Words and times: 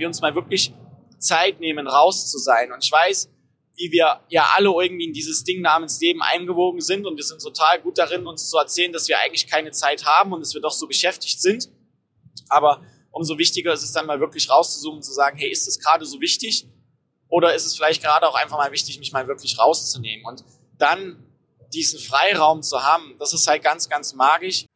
wir 0.00 0.06
uns 0.06 0.20
mal 0.20 0.34
wirklich 0.34 0.74
Zeit 1.18 1.60
nehmen, 1.60 1.86
raus 1.86 2.30
zu 2.30 2.38
sein. 2.38 2.72
Und 2.72 2.82
ich 2.82 2.90
weiß, 2.90 3.30
wie 3.76 3.92
wir 3.92 4.20
ja 4.28 4.50
alle 4.56 4.70
irgendwie 4.82 5.06
in 5.06 5.12
dieses 5.12 5.44
Ding 5.44 5.62
namens 5.62 6.00
Leben 6.00 6.22
eingewogen 6.22 6.80
sind 6.80 7.06
und 7.06 7.16
wir 7.16 7.24
sind 7.24 7.40
total 7.40 7.80
gut 7.80 7.98
darin, 7.98 8.26
uns 8.26 8.48
zu 8.48 8.58
erzählen, 8.58 8.92
dass 8.92 9.08
wir 9.08 9.18
eigentlich 9.20 9.46
keine 9.46 9.70
Zeit 9.70 10.04
haben 10.04 10.32
und 10.32 10.40
dass 10.40 10.54
wir 10.54 10.60
doch 10.60 10.72
so 10.72 10.86
beschäftigt 10.86 11.40
sind. 11.40 11.70
Aber 12.48 12.82
umso 13.10 13.38
wichtiger 13.38 13.72
ist 13.72 13.82
es 13.82 13.92
dann 13.92 14.06
mal 14.06 14.20
wirklich 14.20 14.50
rauszuzoomen 14.50 14.98
und 14.98 15.02
zu 15.02 15.12
sagen, 15.12 15.38
hey, 15.38 15.50
ist 15.50 15.66
es 15.66 15.78
gerade 15.78 16.04
so 16.04 16.20
wichtig? 16.20 16.66
Oder 17.28 17.54
ist 17.54 17.64
es 17.64 17.76
vielleicht 17.76 18.02
gerade 18.02 18.28
auch 18.28 18.34
einfach 18.34 18.58
mal 18.58 18.72
wichtig, 18.72 18.98
mich 18.98 19.12
mal 19.12 19.28
wirklich 19.28 19.58
rauszunehmen? 19.58 20.26
Und 20.26 20.44
dann 20.78 21.24
diesen 21.72 22.00
Freiraum 22.00 22.62
zu 22.62 22.82
haben, 22.82 23.14
das 23.18 23.32
ist 23.32 23.46
halt 23.46 23.62
ganz, 23.62 23.88
ganz 23.88 24.14
magisch. 24.14 24.66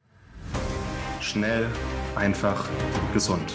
Schnell, 1.21 1.69
einfach, 2.15 2.69
gesund. 3.13 3.53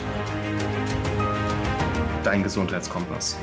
Dein 2.30 2.44
Gesundheitskompass. 2.44 3.38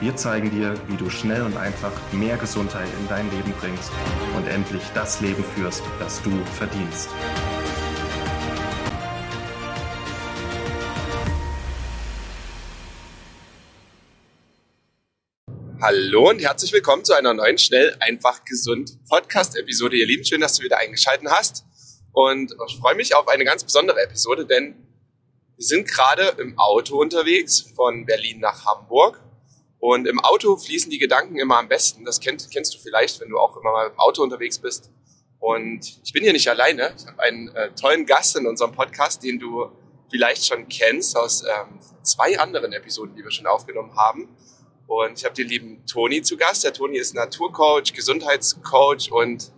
Wir 0.00 0.16
zeigen 0.16 0.50
dir, 0.50 0.74
wie 0.88 0.96
du 0.96 1.10
schnell 1.10 1.42
und 1.42 1.54
einfach 1.58 1.92
mehr 2.10 2.38
Gesundheit 2.38 2.88
in 2.98 3.08
dein 3.08 3.30
Leben 3.30 3.52
bringst 3.60 3.90
und 4.34 4.48
endlich 4.48 4.82
das 4.94 5.20
Leben 5.20 5.44
führst, 5.54 5.82
das 5.98 6.22
du 6.22 6.30
verdienst. 6.54 7.10
Hallo 15.82 16.30
und 16.30 16.40
herzlich 16.40 16.72
willkommen 16.72 17.04
zu 17.04 17.12
einer 17.12 17.34
neuen 17.34 17.58
Schnell, 17.58 17.94
einfach, 18.00 18.46
gesund 18.46 18.96
Podcast-Episode. 19.10 19.98
Ihr 19.98 20.06
Lieben, 20.06 20.24
schön, 20.24 20.40
dass 20.40 20.56
du 20.56 20.64
wieder 20.64 20.78
eingeschaltet 20.78 21.28
hast. 21.28 21.66
Und 22.12 22.56
ich 22.66 22.78
freue 22.78 22.94
mich 22.94 23.14
auf 23.14 23.28
eine 23.28 23.44
ganz 23.44 23.62
besondere 23.62 24.00
Episode, 24.00 24.46
denn 24.46 24.85
wir 25.56 25.64
sind 25.64 25.88
gerade 25.88 26.34
im 26.38 26.58
Auto 26.58 27.00
unterwegs 27.00 27.72
von 27.74 28.04
Berlin 28.04 28.40
nach 28.40 28.66
Hamburg. 28.66 29.22
Und 29.78 30.06
im 30.06 30.20
Auto 30.20 30.56
fließen 30.56 30.90
die 30.90 30.98
Gedanken 30.98 31.38
immer 31.38 31.58
am 31.58 31.68
besten. 31.68 32.04
Das 32.04 32.20
kennst, 32.20 32.50
kennst 32.50 32.74
du 32.74 32.78
vielleicht, 32.78 33.20
wenn 33.20 33.30
du 33.30 33.38
auch 33.38 33.56
immer 33.56 33.72
mal 33.72 33.86
im 33.88 33.98
Auto 33.98 34.22
unterwegs 34.22 34.58
bist. 34.58 34.90
Und 35.38 36.00
ich 36.04 36.12
bin 36.12 36.22
hier 36.24 36.32
nicht 36.32 36.48
alleine. 36.48 36.92
Ich 36.98 37.06
habe 37.06 37.22
einen 37.22 37.48
äh, 37.48 37.70
tollen 37.74 38.04
Gast 38.04 38.36
in 38.36 38.46
unserem 38.46 38.72
Podcast, 38.72 39.22
den 39.22 39.38
du 39.38 39.70
vielleicht 40.10 40.44
schon 40.44 40.68
kennst 40.68 41.16
aus 41.16 41.42
ähm, 41.42 41.78
zwei 42.02 42.38
anderen 42.38 42.72
Episoden, 42.72 43.14
die 43.14 43.22
wir 43.22 43.30
schon 43.30 43.46
aufgenommen 43.46 43.96
haben. 43.96 44.28
Und 44.86 45.18
ich 45.18 45.24
habe 45.24 45.34
den 45.34 45.48
lieben 45.48 45.86
Toni 45.86 46.22
zu 46.22 46.36
Gast. 46.36 46.64
Der 46.64 46.72
Toni 46.72 46.98
ist 46.98 47.14
Naturcoach, 47.14 47.92
Gesundheitscoach 47.94 49.10
und 49.10 49.52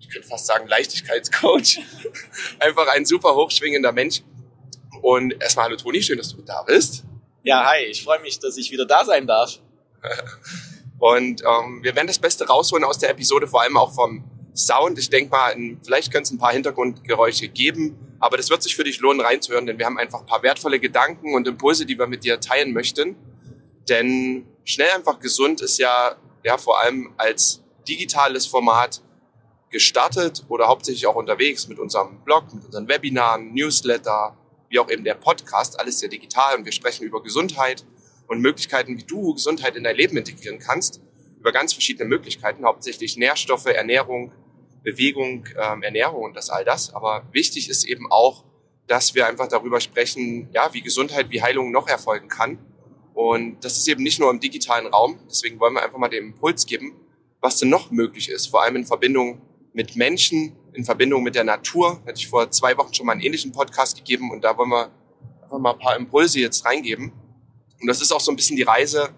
ich 0.00 0.08
könnte 0.08 0.28
fast 0.28 0.46
sagen 0.46 0.68
Leichtigkeitscoach. 0.68 1.80
Einfach 2.60 2.88
ein 2.88 3.04
super 3.04 3.34
hochschwingender 3.34 3.92
Mensch. 3.92 4.22
Und 5.02 5.40
erstmal 5.40 5.66
hallo 5.66 5.76
Toni, 5.76 6.02
schön, 6.02 6.18
dass 6.18 6.34
du 6.34 6.42
da 6.42 6.62
bist. 6.62 7.04
Ja, 7.42 7.64
hi, 7.64 7.84
ich 7.84 8.02
freue 8.02 8.20
mich, 8.20 8.38
dass 8.38 8.56
ich 8.56 8.70
wieder 8.70 8.84
da 8.84 9.04
sein 9.04 9.26
darf. 9.26 9.58
und 10.98 11.42
ähm, 11.42 11.80
wir 11.82 11.94
werden 11.94 12.06
das 12.06 12.18
Beste 12.18 12.46
rausholen 12.46 12.84
aus 12.84 12.98
der 12.98 13.10
Episode, 13.10 13.46
vor 13.46 13.62
allem 13.62 13.76
auch 13.76 13.94
vom 13.94 14.24
Sound. 14.54 14.98
Ich 14.98 15.08
denke 15.08 15.30
mal, 15.30 15.54
vielleicht 15.84 16.12
könnte 16.12 16.24
es 16.24 16.30
ein 16.32 16.38
paar 16.38 16.52
Hintergrundgeräusche 16.52 17.48
geben, 17.48 17.96
aber 18.18 18.36
das 18.36 18.50
wird 18.50 18.62
sich 18.62 18.74
für 18.74 18.84
dich 18.84 18.98
lohnen 19.00 19.20
reinzuhören, 19.20 19.66
denn 19.66 19.78
wir 19.78 19.86
haben 19.86 19.98
einfach 19.98 20.20
ein 20.20 20.26
paar 20.26 20.42
wertvolle 20.42 20.80
Gedanken 20.80 21.34
und 21.34 21.46
Impulse, 21.46 21.86
die 21.86 21.98
wir 21.98 22.06
mit 22.06 22.24
dir 22.24 22.40
teilen 22.40 22.72
möchten. 22.72 23.16
Denn 23.88 24.46
schnell 24.64 24.90
einfach 24.90 25.20
gesund 25.20 25.60
ist 25.60 25.78
ja, 25.78 26.16
ja 26.44 26.58
vor 26.58 26.80
allem 26.80 27.14
als 27.16 27.62
digitales 27.88 28.46
Format 28.46 29.00
gestartet 29.70 30.44
oder 30.48 30.66
hauptsächlich 30.66 31.06
auch 31.06 31.14
unterwegs 31.14 31.68
mit 31.68 31.78
unserem 31.78 32.20
Blog, 32.24 32.52
mit 32.52 32.64
unseren 32.64 32.88
Webinaren, 32.88 33.52
Newsletter, 33.54 34.36
wie 34.68 34.78
auch 34.78 34.90
eben 34.90 35.04
der 35.04 35.14
Podcast, 35.14 35.78
alles 35.78 35.98
sehr 35.98 36.08
digital 36.08 36.56
und 36.56 36.64
wir 36.64 36.72
sprechen 36.72 37.04
über 37.04 37.22
Gesundheit 37.22 37.84
und 38.26 38.40
Möglichkeiten, 38.40 38.98
wie 38.98 39.04
du 39.04 39.34
Gesundheit 39.34 39.76
in 39.76 39.84
dein 39.84 39.96
Leben 39.96 40.16
integrieren 40.16 40.58
kannst, 40.58 41.00
über 41.38 41.52
ganz 41.52 41.72
verschiedene 41.72 42.08
Möglichkeiten, 42.08 42.64
hauptsächlich 42.64 43.16
Nährstoffe, 43.16 43.66
Ernährung, 43.66 44.32
Bewegung, 44.82 45.46
ähm, 45.56 45.82
Ernährung 45.82 46.22
und 46.22 46.36
das 46.36 46.50
all 46.50 46.64
das. 46.64 46.94
Aber 46.94 47.26
wichtig 47.32 47.68
ist 47.68 47.84
eben 47.84 48.10
auch, 48.10 48.44
dass 48.86 49.14
wir 49.14 49.26
einfach 49.26 49.48
darüber 49.48 49.80
sprechen, 49.80 50.48
ja, 50.52 50.72
wie 50.72 50.82
Gesundheit, 50.82 51.30
wie 51.30 51.42
Heilung 51.42 51.70
noch 51.70 51.88
erfolgen 51.88 52.28
kann 52.28 52.58
und 53.18 53.64
das 53.64 53.76
ist 53.76 53.88
eben 53.88 54.04
nicht 54.04 54.20
nur 54.20 54.30
im 54.30 54.38
digitalen 54.38 54.86
Raum. 54.86 55.18
Deswegen 55.28 55.58
wollen 55.58 55.74
wir 55.74 55.82
einfach 55.82 55.98
mal 55.98 56.08
den 56.08 56.26
Impuls 56.26 56.66
geben, 56.66 56.94
was 57.40 57.58
denn 57.58 57.68
noch 57.68 57.90
möglich 57.90 58.28
ist. 58.28 58.46
Vor 58.46 58.62
allem 58.62 58.76
in 58.76 58.86
Verbindung 58.86 59.42
mit 59.72 59.96
Menschen, 59.96 60.52
in 60.78 60.84
Verbindung 60.84 61.24
mit 61.24 61.34
der 61.34 61.42
Natur. 61.42 62.00
Hätte 62.06 62.20
ich 62.20 62.28
vor 62.28 62.50
zwei 62.52 62.76
Wochen 62.78 62.94
schon 62.94 63.04
mal 63.04 63.12
einen 63.12 63.20
ähnlichen 63.20 63.50
Podcast 63.50 63.96
gegeben 63.96 64.30
und 64.30 64.44
da 64.44 64.56
wollen 64.56 64.70
wir 64.70 64.90
einfach 65.42 65.58
mal 65.58 65.72
ein 65.72 65.78
paar 65.78 65.96
Impulse 65.96 66.38
jetzt 66.38 66.64
reingeben. 66.64 67.12
Und 67.80 67.88
das 67.88 68.00
ist 68.00 68.12
auch 68.12 68.20
so 68.20 68.30
ein 68.30 68.36
bisschen 68.36 68.56
die 68.56 68.62
Reise, 68.62 69.10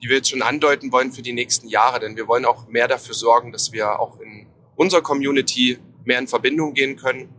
die 0.00 0.08
wir 0.08 0.16
jetzt 0.16 0.30
schon 0.30 0.42
andeuten 0.42 0.92
wollen 0.92 1.10
für 1.10 1.22
die 1.22 1.32
nächsten 1.32 1.66
Jahre. 1.66 1.98
Denn 1.98 2.16
wir 2.16 2.28
wollen 2.28 2.44
auch 2.44 2.68
mehr 2.68 2.86
dafür 2.86 3.14
sorgen, 3.14 3.50
dass 3.50 3.72
wir 3.72 3.98
auch 3.98 4.20
in 4.20 4.46
unserer 4.76 5.02
Community 5.02 5.78
mehr 6.04 6.20
in 6.20 6.28
Verbindung 6.28 6.72
gehen 6.72 6.96
können. 6.96 7.34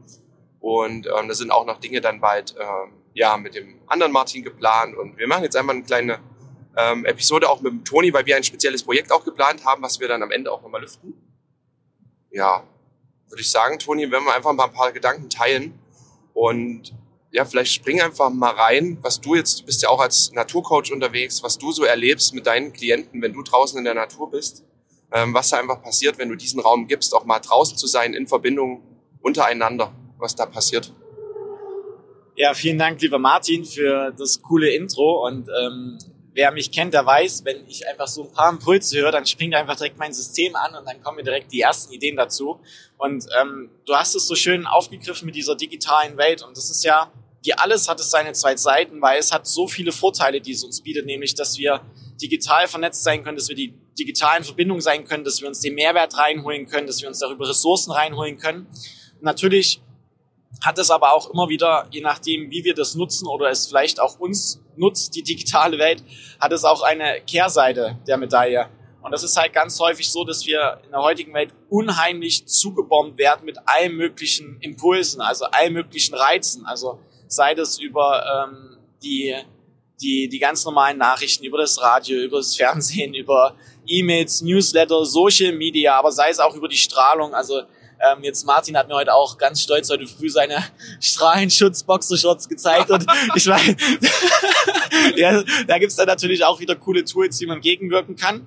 Und 0.59 1.07
ähm, 1.07 1.29
da 1.29 1.33
sind 1.33 1.49
auch 1.49 1.65
noch 1.65 1.79
Dinge 1.79 2.01
dann 2.01 2.19
bald 2.19 2.55
ähm, 2.59 2.91
ja, 3.13 3.37
mit 3.37 3.55
dem 3.55 3.75
anderen 3.87 4.11
Martin 4.11 4.43
geplant. 4.43 4.97
Und 4.97 5.17
wir 5.17 5.27
machen 5.27 5.43
jetzt 5.43 5.55
einmal 5.55 5.77
eine 5.77 5.85
kleine 5.85 6.19
ähm, 6.75 7.05
Episode 7.05 7.49
auch 7.49 7.61
mit 7.61 7.71
dem 7.71 7.85
Toni, 7.85 8.11
weil 8.11 8.25
wir 8.25 8.35
ein 8.35 8.43
spezielles 8.43 8.83
Projekt 8.83 9.09
auch 9.13 9.23
geplant 9.23 9.63
haben, 9.63 9.81
was 9.81 10.01
wir 10.01 10.09
dann 10.09 10.21
am 10.21 10.31
Ende 10.31 10.51
auch 10.51 10.61
nochmal 10.61 10.81
lüften. 10.81 11.13
Ja, 12.29 12.65
würde 13.29 13.41
ich 13.41 13.51
sagen, 13.51 13.79
Toni, 13.79 14.11
wenn 14.11 14.23
wir 14.23 14.35
einfach 14.35 14.53
mal 14.53 14.65
ein 14.65 14.73
paar 14.73 14.91
Gedanken 14.91 15.29
teilen 15.29 15.77
und 16.33 16.93
ja, 17.31 17.45
vielleicht 17.45 17.73
spring 17.73 18.01
einfach 18.01 18.29
mal 18.29 18.51
rein, 18.51 18.97
was 19.01 19.21
du 19.21 19.35
jetzt, 19.35 19.61
du 19.61 19.65
bist 19.65 19.83
ja 19.83 19.89
auch 19.89 19.99
als 19.99 20.31
Naturcoach 20.33 20.91
unterwegs, 20.91 21.43
was 21.43 21.57
du 21.57 21.71
so 21.71 21.83
erlebst 21.83 22.33
mit 22.33 22.47
deinen 22.47 22.73
Klienten, 22.73 23.21
wenn 23.21 23.33
du 23.33 23.43
draußen 23.43 23.77
in 23.77 23.85
der 23.85 23.93
Natur 23.93 24.31
bist, 24.31 24.63
ähm, 25.11 25.33
was 25.33 25.49
da 25.49 25.59
einfach 25.59 25.81
passiert, 25.81 26.17
wenn 26.17 26.29
du 26.29 26.35
diesen 26.35 26.59
Raum 26.59 26.87
gibst, 26.87 27.13
auch 27.13 27.25
mal 27.25 27.39
draußen 27.39 27.77
zu 27.77 27.87
sein, 27.87 28.13
in 28.13 28.27
Verbindung 28.27 28.81
untereinander, 29.21 29.93
was 30.17 30.35
da 30.35 30.45
passiert. 30.45 30.93
Ja, 32.35 32.53
vielen 32.53 32.77
Dank, 32.77 33.01
lieber 33.01 33.19
Martin, 33.19 33.65
für 33.65 34.13
das 34.17 34.41
coole 34.41 34.69
Intro. 34.73 35.27
Und 35.27 35.49
ähm, 35.61 35.97
wer 36.39 36.51
mich 36.51 36.71
kennt, 36.71 36.93
der 36.93 37.05
weiß, 37.05 37.43
wenn 37.43 37.67
ich 37.67 37.85
einfach 37.85 38.07
so 38.07 38.23
ein 38.23 38.31
paar 38.31 38.49
Impulse 38.49 38.97
höre, 38.97 39.11
dann 39.11 39.25
springt 39.25 39.53
einfach 39.55 39.75
direkt 39.75 39.97
mein 39.97 40.13
System 40.13 40.55
an 40.55 40.73
und 40.73 40.87
dann 40.87 41.03
kommen 41.03 41.17
mir 41.17 41.23
direkt 41.23 41.51
die 41.51 41.59
ersten 41.59 41.91
Ideen 41.91 42.15
dazu. 42.15 42.61
Und 42.97 43.25
ähm, 43.41 43.69
du 43.85 43.93
hast 43.93 44.15
es 44.15 44.25
so 44.25 44.35
schön 44.35 44.65
aufgegriffen 44.65 45.25
mit 45.25 45.35
dieser 45.35 45.57
digitalen 45.57 46.15
Welt. 46.15 46.41
Und 46.41 46.55
das 46.55 46.69
ist 46.69 46.85
ja, 46.85 47.11
wie 47.43 47.53
alles 47.55 47.89
hat 47.89 47.99
es 47.99 48.09
seine 48.09 48.31
zwei 48.31 48.55
Seiten, 48.55 49.01
weil 49.01 49.19
es 49.19 49.33
hat 49.33 49.47
so 49.47 49.67
viele 49.67 49.91
Vorteile, 49.91 50.39
die 50.39 50.53
es 50.53 50.63
uns 50.63 50.79
bietet, 50.79 51.05
nämlich, 51.05 51.35
dass 51.35 51.57
wir 51.57 51.81
digital 52.21 52.69
vernetzt 52.69 53.03
sein 53.03 53.21
können, 53.21 53.35
dass 53.35 53.49
wir 53.49 53.57
die 53.57 53.73
digitalen 53.99 54.45
Verbindungen 54.45 54.81
sein 54.81 55.03
können, 55.03 55.25
dass 55.25 55.41
wir 55.41 55.47
uns 55.49 55.59
den 55.59 55.75
Mehrwert 55.75 56.17
reinholen 56.17 56.67
können, 56.67 56.87
dass 56.87 57.01
wir 57.01 57.09
uns 57.09 57.19
darüber 57.19 57.49
Ressourcen 57.49 57.91
reinholen 57.91 58.37
können. 58.37 58.65
Natürlich 59.19 59.81
hat 60.61 60.77
es 60.77 60.91
aber 60.91 61.13
auch 61.13 61.29
immer 61.29 61.47
wieder, 61.49 61.87
je 61.91 62.01
nachdem, 62.01 62.51
wie 62.51 62.63
wir 62.63 62.73
das 62.73 62.95
nutzen 62.95 63.27
oder 63.27 63.49
es 63.49 63.67
vielleicht 63.67 63.99
auch 63.99 64.19
uns 64.19 64.61
nutzt, 64.75 65.15
die 65.15 65.23
digitale 65.23 65.77
Welt, 65.77 66.03
hat 66.39 66.51
es 66.51 66.63
auch 66.63 66.81
eine 66.81 67.21
Kehrseite 67.21 67.97
der 68.07 68.17
Medaille. 68.17 68.67
Und 69.01 69.11
das 69.11 69.23
ist 69.23 69.37
halt 69.37 69.53
ganz 69.53 69.79
häufig 69.79 70.11
so, 70.11 70.25
dass 70.25 70.45
wir 70.45 70.81
in 70.83 70.91
der 70.91 71.01
heutigen 71.01 71.33
Welt 71.33 71.53
unheimlich 71.69 72.47
zugebombt 72.47 73.17
werden 73.17 73.45
mit 73.45 73.57
allen 73.65 73.95
möglichen 73.95 74.57
Impulsen, 74.59 75.21
also 75.21 75.45
allen 75.45 75.73
möglichen 75.73 76.15
Reizen. 76.15 76.65
Also 76.65 76.99
sei 77.27 77.55
das 77.55 77.79
über 77.79 78.49
ähm, 78.49 78.77
die, 79.01 79.35
die, 80.01 80.27
die 80.27 80.39
ganz 80.39 80.65
normalen 80.65 80.97
Nachrichten, 80.97 81.45
über 81.45 81.57
das 81.57 81.81
Radio, 81.81 82.19
über 82.19 82.37
das 82.37 82.57
Fernsehen, 82.57 83.13
über 83.15 83.55
E-Mails, 83.87 84.41
Newsletter, 84.41 85.05
Social 85.05 85.53
Media, 85.53 85.97
aber 85.97 86.11
sei 86.11 86.29
es 86.29 86.39
auch 86.39 86.55
über 86.55 86.67
die 86.67 86.77
Strahlung. 86.77 87.33
Also 87.33 87.61
ähm, 87.99 88.23
jetzt 88.23 88.45
Martin 88.45 88.77
hat 88.77 88.87
mir 88.87 88.95
heute 88.95 89.13
auch 89.13 89.37
ganz 89.37 89.61
stolz 89.61 89.89
heute 89.89 90.07
früh 90.07 90.29
seine 90.29 90.63
Strahlenschutz-Boxershorts 91.01 92.47
gezeigt 92.47 92.89
und 92.91 93.05
ich 93.35 93.45
meine, 93.45 93.75
ja, 95.15 95.43
da 95.67 95.79
gibt's 95.79 95.95
dann 95.95 96.07
natürlich 96.07 96.43
auch 96.43 96.59
wieder 96.59 96.75
coole 96.75 97.03
Tools, 97.03 97.39
wie 97.41 97.45
man 97.45 97.61
gegenwirken 97.61 98.15
kann. 98.15 98.45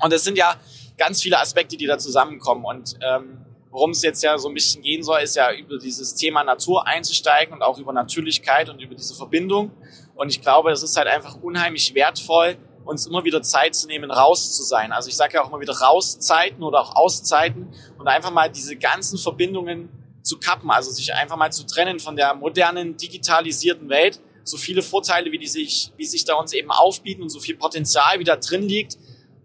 Und 0.00 0.12
es 0.12 0.24
sind 0.24 0.36
ja 0.36 0.56
ganz 0.98 1.22
viele 1.22 1.38
Aspekte, 1.38 1.76
die 1.76 1.86
da 1.86 1.98
zusammenkommen 1.98 2.64
und 2.64 2.96
ähm, 3.00 3.38
worum 3.72 3.90
es 3.90 4.02
jetzt 4.02 4.22
ja 4.22 4.36
so 4.38 4.48
ein 4.48 4.54
bisschen 4.54 4.82
gehen 4.82 5.02
soll, 5.02 5.20
ist 5.20 5.34
ja 5.34 5.52
über 5.52 5.78
dieses 5.78 6.14
Thema 6.14 6.44
Natur 6.44 6.86
einzusteigen 6.86 7.54
und 7.54 7.62
auch 7.62 7.78
über 7.78 7.92
Natürlichkeit 7.92 8.68
und 8.68 8.80
über 8.80 8.94
diese 8.94 9.14
Verbindung. 9.14 9.72
Und 10.14 10.28
ich 10.28 10.42
glaube, 10.42 10.70
es 10.70 10.82
ist 10.82 10.96
halt 10.96 11.08
einfach 11.08 11.36
unheimlich 11.42 11.94
wertvoll, 11.94 12.58
uns 12.84 13.06
immer 13.06 13.24
wieder 13.24 13.42
Zeit 13.42 13.74
zu 13.74 13.86
nehmen, 13.86 14.10
raus 14.10 14.56
zu 14.56 14.62
sein. 14.62 14.92
Also 14.92 15.08
ich 15.08 15.16
sage 15.16 15.34
ja 15.34 15.44
auch 15.44 15.48
immer 15.48 15.60
wieder 15.60 15.78
Rauszeiten 15.78 16.62
oder 16.62 16.80
auch 16.80 16.96
Auszeiten 16.96 17.72
und 17.98 18.08
einfach 18.08 18.30
mal 18.30 18.50
diese 18.50 18.76
ganzen 18.76 19.18
Verbindungen 19.18 19.88
zu 20.22 20.38
kappen, 20.38 20.70
also 20.70 20.90
sich 20.90 21.14
einfach 21.14 21.36
mal 21.36 21.52
zu 21.52 21.66
trennen 21.66 21.98
von 21.98 22.16
der 22.16 22.34
modernen, 22.34 22.96
digitalisierten 22.96 23.88
Welt. 23.88 24.20
So 24.44 24.56
viele 24.56 24.82
Vorteile, 24.82 25.30
wie 25.30 25.38
die 25.38 25.46
sich, 25.46 25.92
wie 25.96 26.06
sich 26.06 26.24
da 26.24 26.34
uns 26.34 26.52
eben 26.52 26.70
aufbieten 26.70 27.22
und 27.22 27.28
so 27.28 27.40
viel 27.40 27.56
Potenzial, 27.56 28.18
wie 28.18 28.24
da 28.24 28.36
drin 28.36 28.62
liegt, 28.62 28.98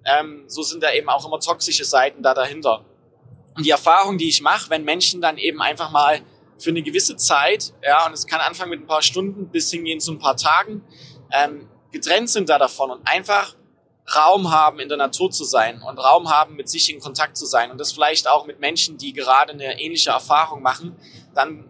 ähm, 0.05 0.43
so 0.47 0.63
sind 0.63 0.81
da 0.81 0.91
eben 0.91 1.09
auch 1.09 1.25
immer 1.25 1.39
toxische 1.39 1.85
Seiten 1.85 2.23
da 2.23 2.33
dahinter. 2.33 2.85
Und 3.55 3.65
die 3.65 3.71
Erfahrung, 3.71 4.17
die 4.17 4.29
ich 4.29 4.41
mache, 4.41 4.69
wenn 4.69 4.83
Menschen 4.83 5.21
dann 5.21 5.37
eben 5.37 5.61
einfach 5.61 5.91
mal 5.91 6.21
für 6.59 6.69
eine 6.69 6.81
gewisse 6.81 7.15
Zeit, 7.15 7.73
ja, 7.83 8.05
und 8.07 8.13
es 8.13 8.25
kann 8.25 8.39
anfangen 8.39 8.71
mit 8.71 8.81
ein 8.81 8.87
paar 8.87 9.01
Stunden 9.01 9.49
bis 9.49 9.69
hingehen 9.71 9.99
zu 9.99 10.13
ein 10.13 10.19
paar 10.19 10.37
Tagen, 10.37 10.83
ähm, 11.31 11.67
getrennt 11.97 12.29
sind 12.29 12.49
da 12.49 12.57
davon 12.57 12.91
und 12.91 13.07
einfach 13.07 13.55
Raum 14.15 14.51
haben, 14.51 14.79
in 14.79 14.87
der 14.87 14.97
Natur 14.97 15.31
zu 15.31 15.43
sein 15.43 15.81
und 15.81 15.97
Raum 15.97 16.29
haben, 16.29 16.55
mit 16.55 16.69
sich 16.69 16.93
in 16.93 16.99
Kontakt 16.99 17.35
zu 17.35 17.45
sein 17.45 17.71
und 17.71 17.77
das 17.77 17.91
vielleicht 17.91 18.27
auch 18.27 18.45
mit 18.45 18.59
Menschen, 18.59 18.97
die 18.97 19.11
gerade 19.11 19.51
eine 19.51 19.81
ähnliche 19.81 20.11
Erfahrung 20.11 20.61
machen, 20.61 20.95
dann 21.35 21.65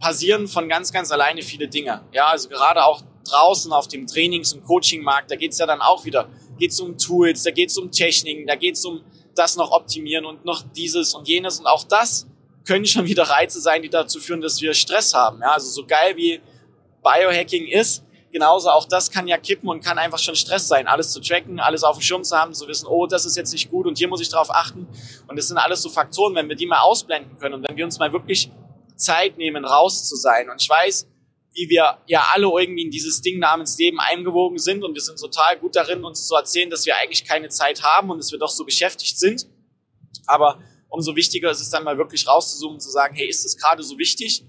passieren 0.00 0.48
von 0.48 0.68
ganz, 0.68 0.92
ganz 0.92 1.12
alleine 1.12 1.42
viele 1.42 1.68
Dinge. 1.68 2.02
Ja, 2.12 2.28
also 2.28 2.48
gerade 2.48 2.84
auch 2.84 3.02
draußen 3.28 3.72
auf 3.72 3.86
dem 3.86 4.06
Trainings- 4.06 4.52
und 4.52 4.64
Coachingmarkt, 4.64 5.30
da 5.30 5.36
geht's 5.36 5.58
ja 5.58 5.66
dann 5.66 5.80
auch 5.80 6.04
wieder, 6.04 6.28
geht's 6.58 6.80
um 6.80 6.98
Tools, 6.98 7.42
da 7.42 7.50
geht's 7.50 7.76
um 7.78 7.90
Techniken, 7.90 8.46
da 8.46 8.56
geht's 8.56 8.84
um 8.84 9.04
das 9.34 9.56
noch 9.56 9.70
optimieren 9.70 10.24
und 10.24 10.44
noch 10.44 10.62
dieses 10.74 11.14
und 11.14 11.28
jenes 11.28 11.60
und 11.60 11.66
auch 11.66 11.84
das 11.84 12.26
können 12.66 12.86
schon 12.86 13.06
wieder 13.06 13.24
Reize 13.24 13.60
sein, 13.60 13.82
die 13.82 13.88
dazu 13.88 14.18
führen, 14.18 14.40
dass 14.40 14.60
wir 14.60 14.74
Stress 14.74 15.14
haben. 15.14 15.40
Ja, 15.40 15.52
also 15.52 15.70
so 15.70 15.86
geil 15.86 16.16
wie 16.16 16.40
Biohacking 17.02 17.68
ist, 17.68 18.04
genauso 18.38 18.70
auch 18.70 18.86
das 18.86 19.10
kann 19.10 19.26
ja 19.26 19.36
kippen 19.36 19.68
und 19.68 19.84
kann 19.84 19.98
einfach 19.98 20.20
schon 20.20 20.36
Stress 20.36 20.68
sein, 20.68 20.86
alles 20.86 21.10
zu 21.10 21.20
tracken, 21.20 21.58
alles 21.58 21.82
auf 21.82 21.98
dem 21.98 22.02
Schirm 22.02 22.22
zu 22.22 22.36
haben, 22.36 22.54
zu 22.54 22.68
wissen, 22.68 22.86
oh, 22.86 23.08
das 23.08 23.26
ist 23.26 23.36
jetzt 23.36 23.52
nicht 23.52 23.68
gut 23.68 23.84
und 23.84 23.98
hier 23.98 24.06
muss 24.06 24.20
ich 24.20 24.28
drauf 24.28 24.48
achten. 24.50 24.86
Und 25.26 25.36
das 25.36 25.48
sind 25.48 25.58
alles 25.58 25.82
so 25.82 25.88
Faktoren, 25.88 26.36
wenn 26.36 26.48
wir 26.48 26.54
die 26.54 26.66
mal 26.66 26.80
ausblenden 26.80 27.36
können 27.38 27.54
und 27.54 27.68
wenn 27.68 27.76
wir 27.76 27.84
uns 27.84 27.98
mal 27.98 28.12
wirklich 28.12 28.52
Zeit 28.94 29.38
nehmen, 29.38 29.64
raus 29.64 30.08
zu 30.08 30.14
sein. 30.14 30.48
Und 30.50 30.62
ich 30.62 30.68
weiß, 30.68 31.08
wie 31.52 31.68
wir 31.68 31.98
ja 32.06 32.28
alle 32.32 32.46
irgendwie 32.46 32.84
in 32.84 32.92
dieses 32.92 33.22
Ding 33.22 33.40
namens 33.40 33.76
Leben 33.76 33.98
eingewogen 33.98 34.58
sind 34.58 34.84
und 34.84 34.94
wir 34.94 35.02
sind 35.02 35.18
total 35.18 35.58
gut 35.58 35.74
darin, 35.74 36.04
uns 36.04 36.28
zu 36.28 36.36
erzählen, 36.36 36.70
dass 36.70 36.86
wir 36.86 36.96
eigentlich 36.96 37.24
keine 37.24 37.48
Zeit 37.48 37.82
haben 37.82 38.08
und 38.10 38.18
dass 38.18 38.30
wir 38.30 38.38
doch 38.38 38.50
so 38.50 38.64
beschäftigt 38.64 39.18
sind. 39.18 39.48
Aber 40.26 40.60
umso 40.88 41.16
wichtiger 41.16 41.50
ist 41.50 41.60
es 41.60 41.70
dann 41.70 41.82
mal 41.82 41.98
wirklich 41.98 42.28
rauszuzoomen 42.28 42.76
und 42.76 42.80
zu 42.80 42.90
sagen, 42.90 43.16
hey, 43.16 43.28
ist 43.28 43.44
es 43.44 43.56
gerade 43.56 43.82
so 43.82 43.98
wichtig? 43.98 44.44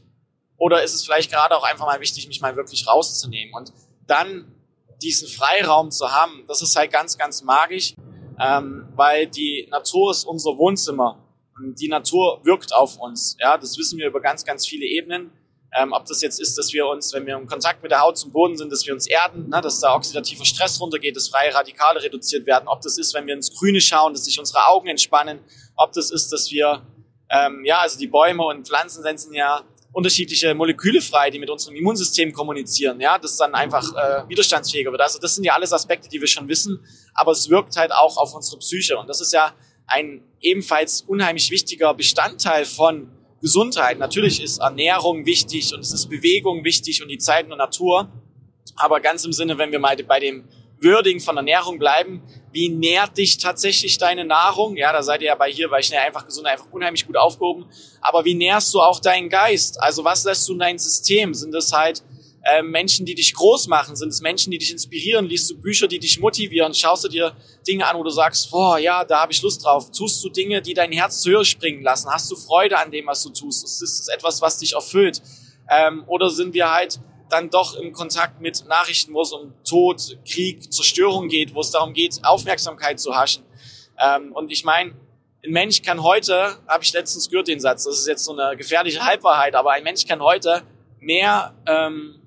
Oder 0.60 0.84
ist 0.84 0.94
es 0.94 1.04
vielleicht 1.04 1.32
gerade 1.32 1.58
auch 1.58 1.64
einfach 1.64 1.86
mal 1.86 2.00
wichtig, 2.00 2.28
mich 2.28 2.42
mal 2.42 2.56
wirklich 2.56 2.86
rauszunehmen? 2.88 3.54
Und 3.56 3.74
dann 4.06 4.54
diesen 5.02 5.28
Freiraum 5.28 5.90
zu 5.90 6.12
haben, 6.12 6.44
das 6.48 6.62
ist 6.62 6.76
halt 6.76 6.92
ganz, 6.92 7.18
ganz 7.18 7.42
magisch, 7.42 7.96
ähm, 8.40 8.88
weil 8.96 9.28
die 9.28 9.68
Natur 9.72 10.12
ist 10.12 10.26
unser 10.26 10.58
Wohnzimmer 10.58 11.18
und 11.58 11.80
die 11.80 11.88
Natur 11.88 12.42
wirkt 12.44 12.74
auf 12.74 12.98
uns. 12.98 13.38
Ja, 13.40 13.58
das 13.58 13.78
wissen 13.78 13.98
wir 13.98 14.08
über 14.08 14.22
ganz, 14.22 14.46
ganz 14.46 14.68
viele 14.68 14.86
Ebenen. 14.86 15.32
Ähm, 15.78 15.94
ob 15.94 16.06
das 16.06 16.22
jetzt 16.22 16.40
ist, 16.42 16.58
dass 16.58 16.74
wir 16.74 16.88
uns, 16.88 17.14
wenn 17.14 17.28
wir 17.28 17.36
im 17.36 17.46
Kontakt 17.46 17.84
mit 17.84 17.92
der 17.92 18.02
Haut 18.02 18.18
zum 18.18 18.32
Boden 18.32 18.58
sind, 18.58 18.72
dass 18.72 18.88
wir 18.88 18.94
uns 18.94 19.06
erden, 19.06 19.50
ne, 19.50 19.62
dass 19.62 19.80
da 19.80 19.94
oxidativer 19.94 20.44
Stress 20.44 20.82
runtergeht, 20.82 21.16
dass 21.16 21.30
freie 21.30 21.54
Radikale 21.54 22.02
reduziert 22.02 22.48
werden. 22.48 22.68
Ob 22.68 22.82
das 22.82 22.98
ist, 22.98 23.14
wenn 23.14 23.28
wir 23.28 23.36
ins 23.36 23.54
Grüne 23.54 23.80
schauen, 23.80 24.14
dass 24.14 24.26
sich 24.26 24.40
unsere 24.40 24.68
Augen 24.68 24.88
entspannen. 24.88 25.40
Ob 25.76 25.92
das 25.94 26.10
ist, 26.10 26.32
dass 26.32 26.50
wir, 26.50 26.82
ähm, 27.30 27.64
ja, 27.66 27.80
also 27.80 28.00
die 28.00 28.08
Bäume 28.08 28.44
und 28.46 28.68
Pflanzen 28.68 29.04
setzen 29.04 29.34
ja 29.36 29.64
unterschiedliche 29.92 30.54
Moleküle 30.54 31.02
frei, 31.02 31.30
die 31.32 31.40
mit 31.40 31.50
unserem 31.50 31.76
Immunsystem 31.76 32.32
kommunizieren, 32.32 33.00
ja, 33.02 33.18
das 33.18 33.38
dann 33.38 33.56
einfach 33.56 33.84
äh, 33.96 34.30
widerstandsfähiger 34.30 34.92
wird. 34.92 35.02
Also 35.02 35.20
das 35.20 35.36
sind 35.36 35.44
ja 35.44 35.54
alles 35.54 35.74
Aspekte, 35.74 36.10
die 36.10 36.22
wir 36.22 36.28
schon 36.28 36.48
wissen, 36.48 36.80
aber 37.14 37.32
es 37.32 37.50
wirkt 37.50 37.76
halt 37.76 37.92
auch 37.92 38.18
auf 38.18 38.34
unsere 38.34 38.58
Psyche 38.60 38.98
und 38.98 39.08
das 39.08 39.20
ist 39.20 39.34
ja 39.34 39.54
ein 39.88 40.22
ebenfalls 40.42 41.02
unheimlich 41.02 41.50
wichtiger 41.50 41.94
Bestandteil 41.94 42.66
von 42.66 43.10
Gesundheit. 43.42 43.98
Natürlich 43.98 44.44
ist 44.44 44.60
Ernährung 44.60 45.26
wichtig 45.26 45.74
und 45.74 45.80
es 45.80 45.92
ist 45.92 46.08
Bewegung 46.08 46.64
wichtig 46.64 47.02
und 47.02 47.10
die 47.10 47.18
Zeit 47.18 47.44
in 47.44 47.50
der 47.50 47.58
Natur. 47.58 48.12
Aber 48.76 49.00
ganz 49.00 49.26
im 49.26 49.34
Sinne, 49.34 49.58
wenn 49.58 49.72
wir 49.72 49.80
mal 49.80 49.96
bei 49.98 50.20
dem 50.20 50.48
Würdigen 50.82 51.20
von 51.20 51.38
Ernährung 51.38 51.78
bleiben, 51.78 52.22
wie 52.52 52.70
nährt 52.70 53.18
dich 53.18 53.38
tatsächlich 53.38 53.98
deine 53.98 54.26
Nahrung? 54.26 54.76
Ja, 54.76 54.92
da 54.92 55.04
seid 55.04 55.22
ihr 55.22 55.28
ja 55.28 55.36
bei 55.36 55.52
hier 55.52 55.70
bei 55.70 55.82
Schnell 55.82 56.00
einfach 56.00 56.26
gesund 56.26 56.48
einfach 56.48 56.68
unheimlich 56.72 57.06
gut 57.06 57.18
aufgehoben. 57.18 57.66
Aber 58.02 58.26
wie 58.26 58.34
nährst 58.34 58.74
du 58.74 58.82
auch 58.82 59.00
deinen 59.00 59.30
Geist? 59.30 59.82
Also 59.82 60.04
was 60.04 60.24
lässt 60.24 60.48
du 60.48 60.54
in 60.54 60.60
dein 60.60 60.80
System? 60.80 61.34
Sind 61.34 61.52
das 61.52 61.72
halt 61.72 62.04
äh, 62.44 62.62
Menschen, 62.62 63.06
die 63.06 63.16
dich 63.16 63.34
groß 63.34 63.68
machen? 63.68 63.96
Sind 63.96 64.10
es 64.10 64.22
Menschen, 64.22 64.52
die 64.52 64.58
dich 64.58 64.72
inspirieren? 64.72 65.26
Liest 65.26 65.50
du 65.52 65.58
Bücher, 65.60 65.88
die 65.88 66.00
dich 66.00 66.20
motivieren? 66.20 66.74
Schaust 66.74 67.04
du 67.04 67.10
dir 67.10 67.36
Dinge 67.68 67.86
an, 67.86 67.98
wo 67.98 68.04
du 68.04 68.10
sagst, 68.10 68.50
boah, 68.50 68.80
ja, 68.80 69.04
da 69.04 69.22
habe 69.22 69.32
ich 69.32 69.42
Lust 69.42 69.64
drauf? 69.64 69.92
Tust 69.92 70.24
du 70.24 70.30
Dinge, 70.30 70.62
die 70.62 70.74
dein 70.74 70.92
Herz 70.92 71.26
höher 71.26 71.46
springen 71.46 71.84
lassen? 71.84 72.10
Hast 72.10 72.32
du 72.32 72.36
Freude 72.36 72.78
an 72.80 72.92
dem, 72.92 73.06
was 73.08 73.24
du 73.24 73.30
tust? 73.30 73.64
Ist 73.64 73.82
es 73.82 74.08
etwas, 74.08 74.42
was 74.42 74.58
dich 74.58 74.74
erfüllt? 74.74 75.22
Ähm, 75.70 76.04
oder 76.08 76.30
sind 76.30 76.54
wir 76.54 76.72
halt 76.72 77.00
dann 77.30 77.50
doch 77.50 77.76
im 77.76 77.94
Kontakt 77.94 78.42
mit 78.42 78.66
Nachrichten, 78.68 79.14
wo 79.14 79.22
es 79.22 79.32
um 79.32 79.54
Tod, 79.64 80.18
Krieg, 80.28 80.72
Zerstörung 80.72 81.28
geht, 81.28 81.54
wo 81.54 81.62
es 81.62 81.72
darum 81.72 81.94
geht, 81.94 82.20
Aufmerksamkeit 82.24 83.00
zu 83.00 83.16
haschen? 83.16 83.44
Ähm, 84.00 84.32
und 84.34 84.52
ich 84.52 84.64
meine, 84.64 84.94
ein 85.44 85.52
Mensch 85.52 85.82
kann 85.82 86.04
heute, 86.04 86.58
habe 86.68 86.84
ich 86.84 86.92
letztens 86.94 87.30
gehört 87.30 87.48
den 87.48 87.60
Satz, 87.60 87.86
das 87.86 88.00
ist 88.00 88.08
jetzt 88.08 88.26
so 88.26 88.38
eine 88.38 88.58
gefährliche 88.58 89.06
Halbwahrheit, 89.06 89.56
aber 89.56 89.72
ein 89.72 89.84
Mensch 89.84 90.06
kann 90.06 90.22
heute 90.22 90.64
mehr 91.00 91.56
ähm, 91.66 92.20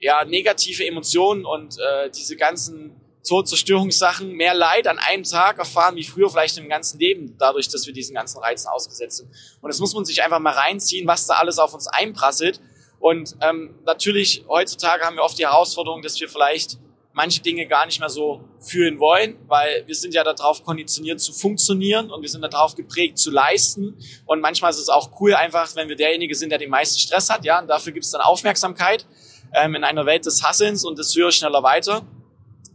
ja, 0.00 0.24
negative 0.24 0.86
Emotionen 0.86 1.44
und 1.44 1.78
äh, 1.78 2.10
diese 2.10 2.36
ganzen 2.36 3.00
Todzerstörungssachen, 3.28 4.32
mehr 4.32 4.54
Leid 4.54 4.86
an 4.86 4.98
einem 4.98 5.22
Tag 5.24 5.58
erfahren 5.58 5.96
wie 5.96 6.04
früher 6.04 6.30
vielleicht 6.30 6.56
im 6.58 6.68
ganzen 6.68 6.98
Leben, 6.98 7.36
dadurch, 7.38 7.68
dass 7.68 7.86
wir 7.86 7.92
diesen 7.92 8.14
ganzen 8.14 8.38
Reizen 8.38 8.68
ausgesetzt 8.68 9.18
sind. 9.18 9.30
Und 9.60 9.68
das 9.68 9.80
muss 9.80 9.94
man 9.94 10.04
sich 10.04 10.22
einfach 10.22 10.38
mal 10.38 10.54
reinziehen, 10.54 11.06
was 11.06 11.26
da 11.26 11.34
alles 11.34 11.58
auf 11.58 11.74
uns 11.74 11.86
einprasselt. 11.88 12.60
Und 13.00 13.36
ähm, 13.40 13.74
natürlich, 13.84 14.44
heutzutage 14.48 15.04
haben 15.04 15.16
wir 15.16 15.22
oft 15.22 15.38
die 15.38 15.46
Herausforderung, 15.46 16.02
dass 16.02 16.20
wir 16.20 16.28
vielleicht 16.28 16.78
manche 17.18 17.40
Dinge 17.42 17.66
gar 17.66 17.84
nicht 17.84 17.98
mehr 17.98 18.08
so 18.08 18.44
fühlen 18.60 19.00
wollen, 19.00 19.36
weil 19.48 19.84
wir 19.86 19.94
sind 19.96 20.14
ja 20.14 20.22
darauf 20.22 20.62
konditioniert 20.62 21.20
zu 21.20 21.32
funktionieren 21.32 22.12
und 22.12 22.22
wir 22.22 22.28
sind 22.28 22.42
darauf 22.42 22.76
geprägt 22.76 23.18
zu 23.18 23.32
leisten. 23.32 23.96
Und 24.24 24.40
manchmal 24.40 24.70
ist 24.70 24.78
es 24.78 24.88
auch 24.88 25.20
cool 25.20 25.34
einfach, 25.34 25.74
wenn 25.74 25.88
wir 25.88 25.96
derjenige 25.96 26.34
sind, 26.36 26.50
der 26.50 26.58
den 26.58 26.70
meisten 26.70 26.98
Stress 26.98 27.28
hat, 27.28 27.44
ja, 27.44 27.60
und 27.60 27.66
dafür 27.66 27.92
gibt 27.92 28.04
es 28.04 28.12
dann 28.12 28.20
Aufmerksamkeit 28.20 29.04
ähm, 29.52 29.74
in 29.74 29.82
einer 29.82 30.06
Welt 30.06 30.26
des 30.26 30.44
Hasselns 30.44 30.84
und 30.84 30.96
des 30.96 31.14
höher, 31.16 31.32
schneller, 31.32 31.62
weiter. 31.64 32.02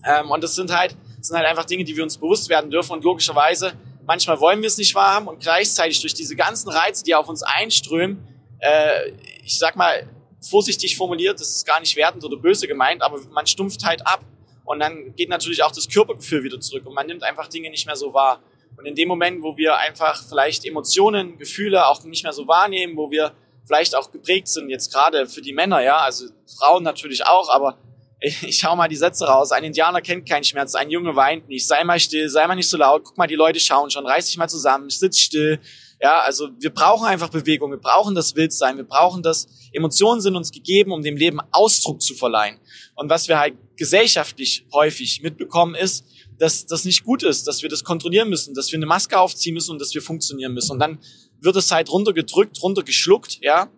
Ähm, 0.05 0.29
und 0.29 0.43
das 0.43 0.55
sind 0.55 0.75
halt, 0.75 0.97
sind 1.21 1.37
halt 1.37 1.47
einfach 1.47 1.63
Dinge, 1.63 1.85
die 1.85 1.95
wir 1.95 2.03
uns 2.03 2.17
bewusst 2.17 2.49
werden 2.49 2.69
dürfen 2.69 2.91
und 2.91 3.03
logischerweise, 3.05 3.71
manchmal 4.05 4.41
wollen 4.41 4.61
wir 4.61 4.67
es 4.67 4.77
nicht 4.77 4.93
wahrhaben 4.93 5.29
und 5.29 5.39
gleichzeitig 5.39 6.01
durch 6.01 6.13
diese 6.13 6.35
ganzen 6.35 6.69
Reize, 6.69 7.05
die 7.05 7.15
auf 7.15 7.29
uns 7.29 7.43
einströmen, 7.43 8.27
äh, 8.63 9.11
ich 9.43 9.57
sag 9.59 9.75
mal, 9.75 10.07
vorsichtig 10.41 10.97
formuliert, 10.97 11.39
das 11.39 11.49
ist 11.49 11.65
gar 11.65 11.79
nicht 11.79 11.95
wertend 11.95 12.23
oder 12.23 12.37
böse 12.37 12.67
gemeint, 12.67 13.01
aber 13.01 13.19
man 13.31 13.47
stumpft 13.47 13.85
halt 13.85 14.05
ab 14.05 14.23
und 14.65 14.79
dann 14.79 15.15
geht 15.15 15.29
natürlich 15.29 15.63
auch 15.63 15.71
das 15.71 15.87
Körpergefühl 15.87 16.43
wieder 16.43 16.59
zurück 16.59 16.85
und 16.85 16.93
man 16.93 17.07
nimmt 17.07 17.23
einfach 17.23 17.47
Dinge 17.47 17.69
nicht 17.69 17.85
mehr 17.85 17.95
so 17.95 18.13
wahr. 18.13 18.41
Und 18.77 18.85
in 18.85 18.95
dem 18.95 19.07
Moment, 19.07 19.43
wo 19.43 19.55
wir 19.55 19.77
einfach 19.77 20.23
vielleicht 20.27 20.65
Emotionen, 20.65 21.37
Gefühle 21.37 21.85
auch 21.85 22.03
nicht 22.03 22.23
mehr 22.23 22.33
so 22.33 22.47
wahrnehmen, 22.47 22.97
wo 22.97 23.11
wir 23.11 23.33
vielleicht 23.65 23.95
auch 23.95 24.11
geprägt 24.11 24.47
sind, 24.47 24.69
jetzt 24.69 24.91
gerade 24.91 25.27
für 25.27 25.41
die 25.41 25.53
Männer, 25.53 25.81
ja, 25.81 25.97
also 25.97 26.25
Frauen 26.57 26.83
natürlich 26.83 27.25
auch, 27.25 27.49
aber 27.49 27.77
ich, 28.19 28.41
ich 28.43 28.57
schau 28.57 28.75
mal 28.75 28.87
die 28.87 28.95
Sätze 28.95 29.25
raus. 29.25 29.51
Ein 29.51 29.65
Indianer 29.65 30.01
kennt 30.01 30.27
keinen 30.27 30.45
Schmerz, 30.45 30.75
ein 30.75 30.89
Junge 30.89 31.15
weint 31.15 31.49
nicht. 31.49 31.67
Sei 31.67 31.83
mal 31.83 31.99
still, 31.99 32.29
sei 32.29 32.47
mal 32.47 32.55
nicht 32.55 32.69
so 32.69 32.77
laut. 32.77 33.03
Guck 33.03 33.17
mal, 33.17 33.27
die 33.27 33.35
Leute 33.35 33.59
schauen 33.59 33.89
schon. 33.89 34.05
Reiß 34.05 34.27
dich 34.27 34.37
mal 34.37 34.47
zusammen, 34.47 34.89
sitz 34.89 35.19
still. 35.19 35.59
Ja, 36.03 36.19
also 36.19 36.49
wir 36.59 36.69
brauchen 36.69 37.07
einfach 37.07 37.29
Bewegung, 37.29 37.71
wir 37.71 37.77
brauchen 37.77 38.13
das 38.13 38.35
Wildsein, 38.35 38.75
wir 38.75 38.83
brauchen 38.83 39.23
das. 39.23 39.47
Emotionen 39.71 40.19
sind 40.19 40.35
uns 40.35 40.51
gegeben, 40.51 40.91
um 40.91 41.01
dem 41.01 41.15
Leben 41.15 41.39
Ausdruck 41.51 42.01
zu 42.01 42.13
verleihen. 42.13 42.57
Und 42.95 43.09
was 43.09 43.29
wir 43.29 43.39
halt 43.39 43.55
gesellschaftlich 43.77 44.65
häufig 44.73 45.21
mitbekommen 45.21 45.75
ist, 45.75 46.05
dass 46.37 46.65
das 46.65 46.83
nicht 46.83 47.05
gut 47.05 47.23
ist, 47.23 47.47
dass 47.47 47.61
wir 47.61 47.69
das 47.69 47.85
kontrollieren 47.85 48.27
müssen, 48.27 48.53
dass 48.53 48.69
wir 48.73 48.79
eine 48.79 48.85
Maske 48.85 49.17
aufziehen 49.17 49.53
müssen 49.53 49.71
und 49.71 49.79
dass 49.79 49.93
wir 49.93 50.01
funktionieren 50.01 50.53
müssen. 50.53 50.73
Und 50.73 50.79
dann 50.79 50.99
wird 51.39 51.55
es 51.55 51.71
halt 51.71 51.89
runtergedrückt, 51.89 52.61
runtergeschluckt, 52.61 53.39
ja. 53.41 53.69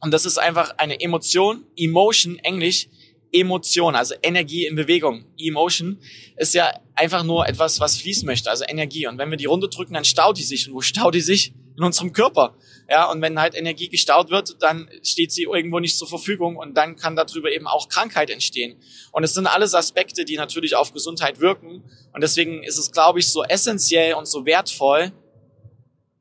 Und 0.00 0.10
das 0.10 0.26
ist 0.26 0.36
einfach 0.36 0.74
eine 0.76 1.00
Emotion, 1.00 1.64
Emotion, 1.78 2.36
Englisch, 2.40 2.88
Emotion, 3.34 3.96
also 3.96 4.14
Energie 4.22 4.64
in 4.64 4.76
Bewegung. 4.76 5.24
Emotion 5.36 5.98
ist 6.36 6.54
ja 6.54 6.72
einfach 6.94 7.24
nur 7.24 7.48
etwas, 7.48 7.80
was 7.80 7.96
fließen 7.96 8.24
möchte, 8.24 8.48
also 8.48 8.64
Energie. 8.64 9.08
Und 9.08 9.18
wenn 9.18 9.28
wir 9.28 9.36
die 9.36 9.46
runterdrücken, 9.46 9.92
dann 9.92 10.04
staut 10.04 10.38
die 10.38 10.44
sich. 10.44 10.68
Und 10.68 10.74
wo 10.74 10.80
staut 10.80 11.14
die 11.14 11.20
sich? 11.20 11.52
In 11.76 11.82
unserem 11.82 12.12
Körper. 12.12 12.56
Ja, 12.88 13.10
und 13.10 13.20
wenn 13.20 13.40
halt 13.40 13.56
Energie 13.56 13.88
gestaut 13.88 14.30
wird, 14.30 14.62
dann 14.62 14.88
steht 15.02 15.32
sie 15.32 15.42
irgendwo 15.42 15.80
nicht 15.80 15.98
zur 15.98 16.06
Verfügung 16.06 16.56
und 16.56 16.74
dann 16.76 16.94
kann 16.94 17.16
darüber 17.16 17.50
eben 17.50 17.66
auch 17.66 17.88
Krankheit 17.88 18.30
entstehen. 18.30 18.76
Und 19.10 19.24
es 19.24 19.34
sind 19.34 19.48
alles 19.48 19.74
Aspekte, 19.74 20.24
die 20.24 20.36
natürlich 20.36 20.76
auf 20.76 20.92
Gesundheit 20.92 21.40
wirken. 21.40 21.82
Und 22.12 22.22
deswegen 22.22 22.62
ist 22.62 22.78
es, 22.78 22.92
glaube 22.92 23.18
ich, 23.18 23.26
so 23.26 23.42
essentiell 23.42 24.14
und 24.14 24.28
so 24.28 24.46
wertvoll, 24.46 25.10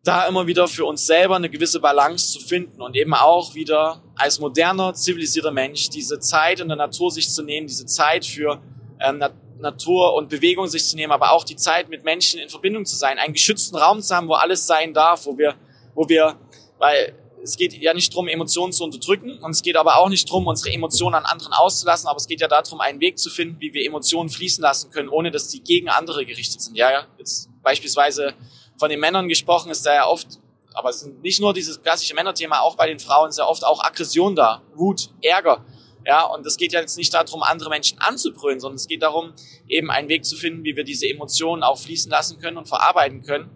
da 0.03 0.27
immer 0.27 0.45
wieder 0.48 0.67
für 0.67 0.86
uns 0.86 1.05
selber 1.05 1.38
eine 1.38 1.50
gewisse 1.50 1.79
Balance 1.79 2.33
zu 2.33 2.45
finden 2.45 2.81
und 2.81 2.95
eben 2.95 3.13
auch 3.13 3.55
wieder 3.55 4.01
als 4.15 4.38
moderner, 4.38 4.93
zivilisierter 4.93 5.51
Mensch 5.51 5.89
diese 5.89 6.19
Zeit 6.19 6.60
in 6.60 6.67
der 6.67 6.75
Natur 6.75 7.10
sich 7.10 7.29
zu 7.29 7.41
nehmen, 7.41 7.67
diese 7.67 7.86
Zeit 7.86 8.25
für 8.25 8.62
ähm, 9.00 9.24
Natur 9.60 10.13
und 10.15 10.27
Bewegung 10.27 10.67
sich 10.67 10.86
zu 10.86 10.98
nehmen, 10.98 11.13
aber 11.13 11.31
auch 11.31 11.45
die 11.45 11.55
Zeit 11.55 11.88
mit 11.88 12.03
Menschen 12.03 12.41
in 12.41 12.50
Verbindung 12.50 12.86
zu 12.86 12.98
sein, 12.98 13.17
einen 13.17 13.33
geschützten 13.33 13.77
Raum 13.77 14.01
zu 14.01 14.13
haben, 14.13 14.27
wo 14.27 14.33
alles 14.33 14.67
sein 14.67 14.93
darf, 14.93 15.25
wo 15.25 15.38
wir, 15.38 15.55
wo 15.95 16.10
wir, 16.10 16.36
weil 16.79 17.15
es 17.41 17.55
geht 17.55 17.74
ja 17.74 17.93
nicht 17.93 18.12
darum, 18.12 18.27
Emotionen 18.27 18.74
zu 18.74 18.83
unterdrücken 18.83 19.39
und 19.39 19.51
es 19.51 19.62
geht 19.62 19.77
aber 19.77 19.98
auch 19.98 20.10
nicht 20.10 20.27
darum, 20.27 20.48
unsere 20.48 20.74
Emotionen 20.74 21.15
an 21.15 21.25
anderen 21.25 21.53
auszulassen, 21.53 22.07
aber 22.10 22.17
es 22.17 22.27
geht 22.27 22.41
ja 22.41 22.50
darum, 22.50 22.81
einen 22.81 23.00
Weg 23.00 23.17
zu 23.17 23.29
finden, 23.29 23.60
wie 23.62 23.74
wir 23.74 23.86
Emotionen 23.86 24.29
fließen 24.29 24.62
lassen 24.62 24.91
können, 24.91 25.07
ohne 25.07 25.31
dass 25.31 25.48
die 25.48 25.62
gegen 25.62 25.88
andere 25.88 26.25
gerichtet 26.25 26.62
sind. 26.62 26.75
Ja, 26.75 26.91
ja, 26.91 27.07
jetzt 27.17 27.50
beispielsweise 27.62 28.33
von 28.77 28.89
den 28.89 28.99
Männern 28.99 29.27
gesprochen, 29.27 29.71
ist 29.71 29.85
da 29.85 29.93
ja 29.93 30.07
oft 30.07 30.39
aber 30.73 30.89
es 30.89 31.01
sind 31.01 31.21
nicht 31.21 31.39
nur 31.39 31.53
dieses 31.53 31.81
klassische 31.81 32.15
Männerthema, 32.15 32.59
auch 32.61 32.75
bei 32.75 32.87
den 32.87 32.99
Frauen 32.99 33.31
sehr 33.31 33.47
oft 33.47 33.63
auch 33.63 33.83
Aggression 33.83 34.35
da, 34.35 34.61
Wut, 34.75 35.09
Ärger. 35.21 35.63
Ja, 36.05 36.25
und 36.25 36.45
es 36.45 36.57
geht 36.57 36.73
ja 36.73 36.81
jetzt 36.81 36.97
nicht 36.97 37.13
darum, 37.13 37.43
andere 37.43 37.69
Menschen 37.69 37.97
anzubrüllen, 37.99 38.59
sondern 38.59 38.75
es 38.75 38.87
geht 38.87 39.03
darum, 39.03 39.33
eben 39.67 39.89
einen 39.89 40.09
Weg 40.09 40.25
zu 40.25 40.35
finden, 40.35 40.65
wie 40.65 40.75
wir 40.75 40.83
diese 40.83 41.07
Emotionen 41.07 41.63
auch 41.63 41.77
fließen 41.79 42.11
lassen 42.11 42.39
können 42.39 42.57
und 42.57 42.67
verarbeiten 42.67 43.21
können 43.21 43.49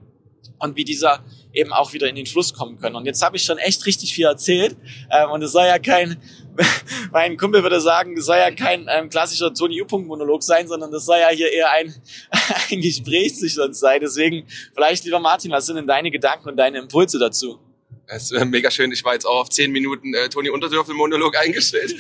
und 0.60 0.78
wie 0.78 0.86
dieser 0.86 1.26
eben 1.52 1.74
auch 1.74 1.92
wieder 1.92 2.08
in 2.08 2.16
den 2.16 2.26
Fluss 2.26 2.54
kommen 2.54 2.78
können. 2.78 2.96
Und 2.96 3.06
jetzt 3.06 3.22
habe 3.22 3.36
ich 3.36 3.44
schon 3.44 3.58
echt 3.58 3.86
richtig 3.86 4.14
viel 4.14 4.26
erzählt 4.26 4.78
ähm, 5.12 5.32
und 5.32 5.42
es 5.42 5.52
soll 5.52 5.66
ja 5.66 5.78
kein, 5.78 6.22
mein 7.12 7.38
Kumpel 7.38 7.64
würde 7.64 7.82
sagen, 7.82 8.18
es 8.18 8.26
soll 8.26 8.38
ja 8.38 8.52
kein 8.52 8.88
ähm, 8.90 9.10
klassischer 9.10 9.54
Tony 9.54 9.82
U-Punkt-Monolog 9.82 10.44
sein, 10.44 10.68
sondern 10.68 10.92
das 10.92 11.06
soll 11.06 11.20
ja 11.20 11.30
hier 11.30 11.52
eher 11.52 11.72
ein, 11.72 11.94
ein 12.72 12.82
Gespräch 12.82 13.36
zwischen 13.38 13.62
uns 13.62 13.80
sein. 13.80 14.00
Deswegen 14.02 14.48
vielleicht, 14.74 15.06
lieber 15.06 15.20
Martin, 15.20 15.52
was 15.52 15.66
sind 15.66 15.76
denn 15.76 15.88
deine 15.88 16.12
Gedanken 16.12 16.50
und 16.50 16.58
deine 16.58 16.80
Impulse 16.80 17.20
dazu? 17.20 17.60
Es 18.08 18.32
ist 18.32 18.40
äh, 18.40 18.46
mega 18.46 18.72
schön. 18.72 18.92
Ich 18.92 19.04
war 19.04 19.14
jetzt 19.14 19.26
auch 19.26 19.42
auf 19.42 19.50
zehn 19.50 19.72
Minuten 19.72 20.14
äh, 20.14 20.30
Toni 20.30 20.50
Unterdürfel 20.50 20.96
Monolog 20.96 21.38
eingestellt, 21.40 21.96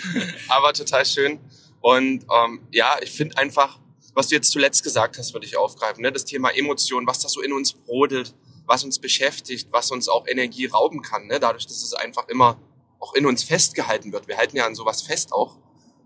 aber 0.47 0.73
total 0.73 1.05
schön. 1.05 1.39
Und 1.81 2.25
ähm, 2.33 2.61
ja, 2.71 2.97
ich 3.01 3.11
finde 3.11 3.37
einfach, 3.37 3.79
was 4.13 4.29
du 4.29 4.35
jetzt 4.35 4.51
zuletzt 4.51 4.83
gesagt 4.83 5.17
hast, 5.17 5.33
würde 5.33 5.45
ich 5.45 5.57
aufgreifen. 5.57 6.01
Ne? 6.01 6.11
Das 6.11 6.25
Thema 6.25 6.49
Emotionen, 6.49 7.05
was 7.05 7.19
da 7.19 7.29
so 7.29 7.41
in 7.41 7.53
uns 7.53 7.73
brodelt, 7.73 8.33
was 8.65 8.83
uns 8.83 8.99
beschäftigt, 8.99 9.67
was 9.71 9.91
uns 9.91 10.09
auch 10.09 10.27
Energie 10.27 10.65
rauben 10.65 11.01
kann. 11.01 11.27
Ne? 11.27 11.39
Dadurch, 11.39 11.67
dass 11.67 11.83
es 11.83 11.93
einfach 11.93 12.27
immer 12.29 12.59
auch 12.99 13.13
in 13.13 13.25
uns 13.25 13.43
festgehalten 13.43 14.11
wird. 14.11 14.27
Wir 14.27 14.37
halten 14.37 14.57
ja 14.57 14.65
an 14.65 14.75
sowas 14.75 15.01
fest 15.01 15.31
auch. 15.33 15.57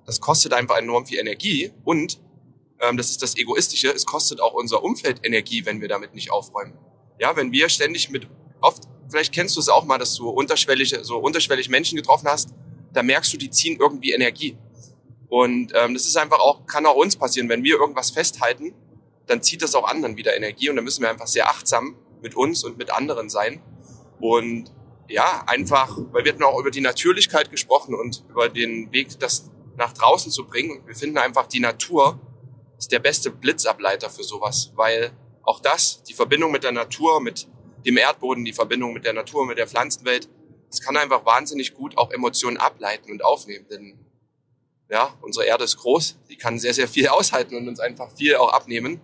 Das 0.05 0.19
kostet 0.19 0.53
einfach 0.53 0.77
enorm 0.77 1.05
viel 1.05 1.19
Energie 1.19 1.71
und 1.83 2.19
ähm, 2.79 2.97
das 2.97 3.09
ist 3.09 3.21
das 3.21 3.37
Egoistische, 3.37 3.89
es 3.89 4.05
kostet 4.05 4.41
auch 4.41 4.53
unser 4.53 4.83
Umfeld 4.83 5.19
Energie, 5.23 5.65
wenn 5.65 5.79
wir 5.81 5.87
damit 5.87 6.15
nicht 6.15 6.31
aufräumen. 6.31 6.73
Ja, 7.19 7.35
wenn 7.35 7.51
wir 7.51 7.69
ständig 7.69 8.09
mit 8.09 8.27
oft 8.61 8.87
vielleicht 9.11 9.33
kennst 9.33 9.55
du 9.57 9.59
es 9.59 9.69
auch 9.69 9.85
mal, 9.85 9.97
dass 9.97 10.15
du 10.15 10.29
unterschwellige, 10.29 11.03
so 11.03 11.17
unterschwellig 11.17 11.69
Menschen 11.69 11.97
getroffen 11.97 12.27
hast, 12.27 12.49
da 12.93 13.03
merkst 13.03 13.31
du, 13.33 13.37
die 13.37 13.49
ziehen 13.49 13.77
irgendwie 13.79 14.11
Energie. 14.11 14.57
Und 15.27 15.73
ähm, 15.75 15.93
das 15.93 16.05
ist 16.05 16.17
einfach 16.17 16.39
auch, 16.39 16.65
kann 16.65 16.85
auch 16.85 16.95
uns 16.95 17.15
passieren, 17.15 17.47
wenn 17.49 17.63
wir 17.63 17.75
irgendwas 17.75 18.11
festhalten, 18.11 18.73
dann 19.27 19.41
zieht 19.43 19.61
das 19.61 19.75
auch 19.75 19.87
anderen 19.87 20.17
wieder 20.17 20.35
Energie 20.35 20.69
und 20.69 20.77
dann 20.77 20.85
müssen 20.85 21.01
wir 21.01 21.09
einfach 21.09 21.27
sehr 21.27 21.47
achtsam 21.47 21.95
mit 22.21 22.35
uns 22.35 22.63
und 22.63 22.77
mit 22.77 22.91
anderen 22.91 23.29
sein. 23.29 23.61
Und 24.19 24.71
ja, 25.07 25.43
einfach, 25.47 25.97
weil 26.11 26.23
wir 26.23 26.33
hatten 26.33 26.43
auch 26.43 26.59
über 26.59 26.71
die 26.71 26.81
Natürlichkeit 26.81 27.51
gesprochen 27.51 27.95
und 27.95 28.23
über 28.29 28.49
den 28.49 28.91
Weg, 28.91 29.19
das 29.19 29.51
nach 29.77 29.93
draußen 29.93 30.31
zu 30.31 30.45
bringen. 30.45 30.79
Und 30.79 30.87
wir 30.87 30.95
finden 30.95 31.17
einfach, 31.17 31.47
die 31.47 31.59
Natur 31.59 32.19
ist 32.77 32.91
der 32.91 32.99
beste 32.99 33.31
Blitzableiter 33.31 34.09
für 34.09 34.23
sowas, 34.23 34.71
weil 34.75 35.11
auch 35.43 35.59
das, 35.59 36.03
die 36.03 36.13
Verbindung 36.13 36.51
mit 36.51 36.63
der 36.63 36.71
Natur, 36.71 37.19
mit 37.21 37.47
dem 37.85 37.97
Erdboden, 37.97 38.45
die 38.45 38.53
Verbindung 38.53 38.93
mit 38.93 39.05
der 39.05 39.13
Natur, 39.13 39.45
mit 39.45 39.57
der 39.57 39.67
Pflanzenwelt. 39.67 40.29
Das 40.69 40.81
kann 40.81 40.95
einfach 40.97 41.25
wahnsinnig 41.25 41.73
gut 41.73 41.97
auch 41.97 42.11
Emotionen 42.11 42.57
ableiten 42.57 43.11
und 43.11 43.23
aufnehmen. 43.23 43.65
Denn 43.69 43.99
ja, 44.89 45.13
unsere 45.21 45.45
Erde 45.45 45.63
ist 45.63 45.77
groß, 45.77 46.19
die 46.29 46.37
kann 46.37 46.59
sehr, 46.59 46.73
sehr 46.73 46.87
viel 46.87 47.07
aushalten 47.09 47.55
und 47.55 47.67
uns 47.67 47.79
einfach 47.79 48.11
viel 48.11 48.35
auch 48.35 48.53
abnehmen. 48.53 49.01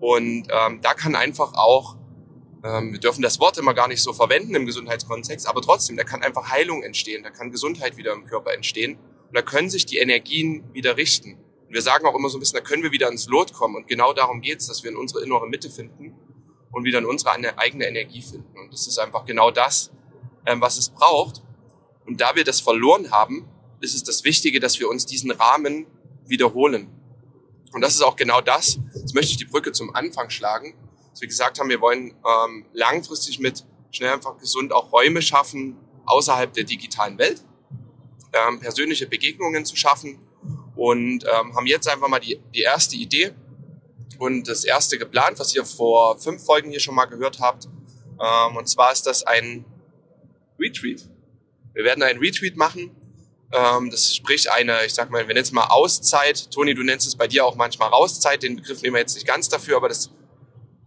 Und 0.00 0.48
ähm, 0.50 0.80
da 0.80 0.94
kann 0.94 1.14
einfach 1.14 1.54
auch, 1.54 1.96
ähm, 2.62 2.92
wir 2.92 3.00
dürfen 3.00 3.22
das 3.22 3.40
Wort 3.40 3.58
immer 3.58 3.74
gar 3.74 3.88
nicht 3.88 4.02
so 4.02 4.12
verwenden 4.12 4.54
im 4.54 4.66
Gesundheitskontext, 4.66 5.46
aber 5.46 5.62
trotzdem, 5.62 5.96
da 5.96 6.04
kann 6.04 6.22
einfach 6.22 6.50
Heilung 6.50 6.82
entstehen, 6.82 7.22
da 7.22 7.30
kann 7.30 7.50
Gesundheit 7.50 7.96
wieder 7.96 8.12
im 8.12 8.26
Körper 8.26 8.52
entstehen 8.52 8.96
und 8.96 9.34
da 9.36 9.42
können 9.42 9.70
sich 9.70 9.86
die 9.86 9.98
Energien 9.98 10.64
wieder 10.72 10.96
richten. 10.96 11.34
Und 11.34 11.74
wir 11.74 11.82
sagen 11.82 12.04
auch 12.06 12.14
immer 12.14 12.28
so 12.28 12.36
ein 12.36 12.40
bisschen, 12.40 12.58
da 12.58 12.64
können 12.64 12.82
wir 12.82 12.92
wieder 12.92 13.08
ins 13.08 13.28
Lot 13.28 13.52
kommen 13.52 13.76
und 13.76 13.86
genau 13.86 14.12
darum 14.12 14.40
geht's, 14.40 14.66
dass 14.66 14.82
wir 14.82 14.90
in 14.90 14.96
unsere 14.96 15.22
innere 15.24 15.48
Mitte 15.48 15.70
finden 15.70 16.14
und 16.72 16.84
wieder 16.84 16.98
in 16.98 17.06
unsere 17.06 17.30
eigene 17.58 17.86
Energie 17.86 18.22
finden. 18.22 18.58
Und 18.58 18.72
das 18.72 18.86
ist 18.86 18.98
einfach 18.98 19.24
genau 19.24 19.50
das, 19.50 19.90
ähm, 20.46 20.60
was 20.60 20.78
es 20.78 20.90
braucht. 20.90 21.42
Und 22.06 22.20
da 22.20 22.34
wir 22.34 22.44
das 22.44 22.60
verloren 22.60 23.10
haben, 23.10 23.48
ist 23.80 23.94
es 23.94 24.04
das 24.04 24.24
Wichtige, 24.24 24.60
dass 24.60 24.78
wir 24.78 24.88
uns 24.88 25.06
diesen 25.06 25.30
Rahmen 25.30 25.86
wiederholen. 26.26 26.88
Und 27.72 27.80
das 27.82 27.94
ist 27.94 28.02
auch 28.02 28.16
genau 28.16 28.40
das. 28.40 28.78
Jetzt 28.94 29.14
möchte 29.14 29.32
ich 29.32 29.36
die 29.36 29.44
Brücke 29.44 29.72
zum 29.72 29.94
Anfang 29.94 30.30
schlagen. 30.30 30.74
Dass 31.20 31.24
wir 31.24 31.28
gesagt 31.28 31.60
haben, 31.60 31.68
wir 31.68 31.82
wollen 31.82 32.14
ähm, 32.26 32.64
langfristig 32.72 33.40
mit 33.40 33.66
schnell 33.90 34.14
einfach 34.14 34.38
gesund 34.38 34.72
auch 34.72 34.90
Räume 34.90 35.20
schaffen 35.20 35.76
außerhalb 36.06 36.50
der 36.54 36.64
digitalen 36.64 37.18
Welt, 37.18 37.44
ähm, 38.32 38.58
persönliche 38.58 39.06
Begegnungen 39.06 39.66
zu 39.66 39.76
schaffen 39.76 40.18
und 40.76 41.24
ähm, 41.24 41.54
haben 41.54 41.66
jetzt 41.66 41.86
einfach 41.88 42.08
mal 42.08 42.20
die, 42.20 42.40
die 42.54 42.62
erste 42.62 42.96
Idee 42.96 43.34
und 44.18 44.48
das 44.48 44.64
erste 44.64 44.96
geplant, 44.96 45.38
was 45.38 45.54
ihr 45.54 45.66
vor 45.66 46.18
fünf 46.18 46.42
Folgen 46.42 46.70
hier 46.70 46.80
schon 46.80 46.94
mal 46.94 47.04
gehört 47.04 47.38
habt. 47.38 47.66
Ähm, 47.66 48.56
und 48.56 48.66
zwar 48.66 48.90
ist 48.90 49.02
das 49.02 49.22
ein 49.22 49.66
Retweet. 50.58 51.06
Wir 51.74 51.84
werden 51.84 52.02
einen 52.02 52.18
Retweet 52.18 52.56
machen. 52.56 52.96
Ähm, 53.52 53.90
das 53.90 54.14
sprich 54.16 54.50
eine, 54.50 54.86
ich 54.86 54.94
sag 54.94 55.10
mal, 55.10 55.28
wir 55.28 55.34
nennen 55.34 55.44
es 55.44 55.52
mal 55.52 55.66
Auszeit. 55.66 56.50
Toni, 56.50 56.72
du 56.72 56.82
nennst 56.82 57.06
es 57.06 57.14
bei 57.14 57.28
dir 57.28 57.44
auch 57.44 57.56
manchmal 57.56 57.90
Rauszeit. 57.90 58.42
Den 58.42 58.56
Begriff 58.56 58.80
nehmen 58.80 58.94
wir 58.94 59.00
jetzt 59.00 59.16
nicht 59.16 59.26
ganz 59.26 59.50
dafür, 59.50 59.76
aber 59.76 59.90
das 59.90 60.10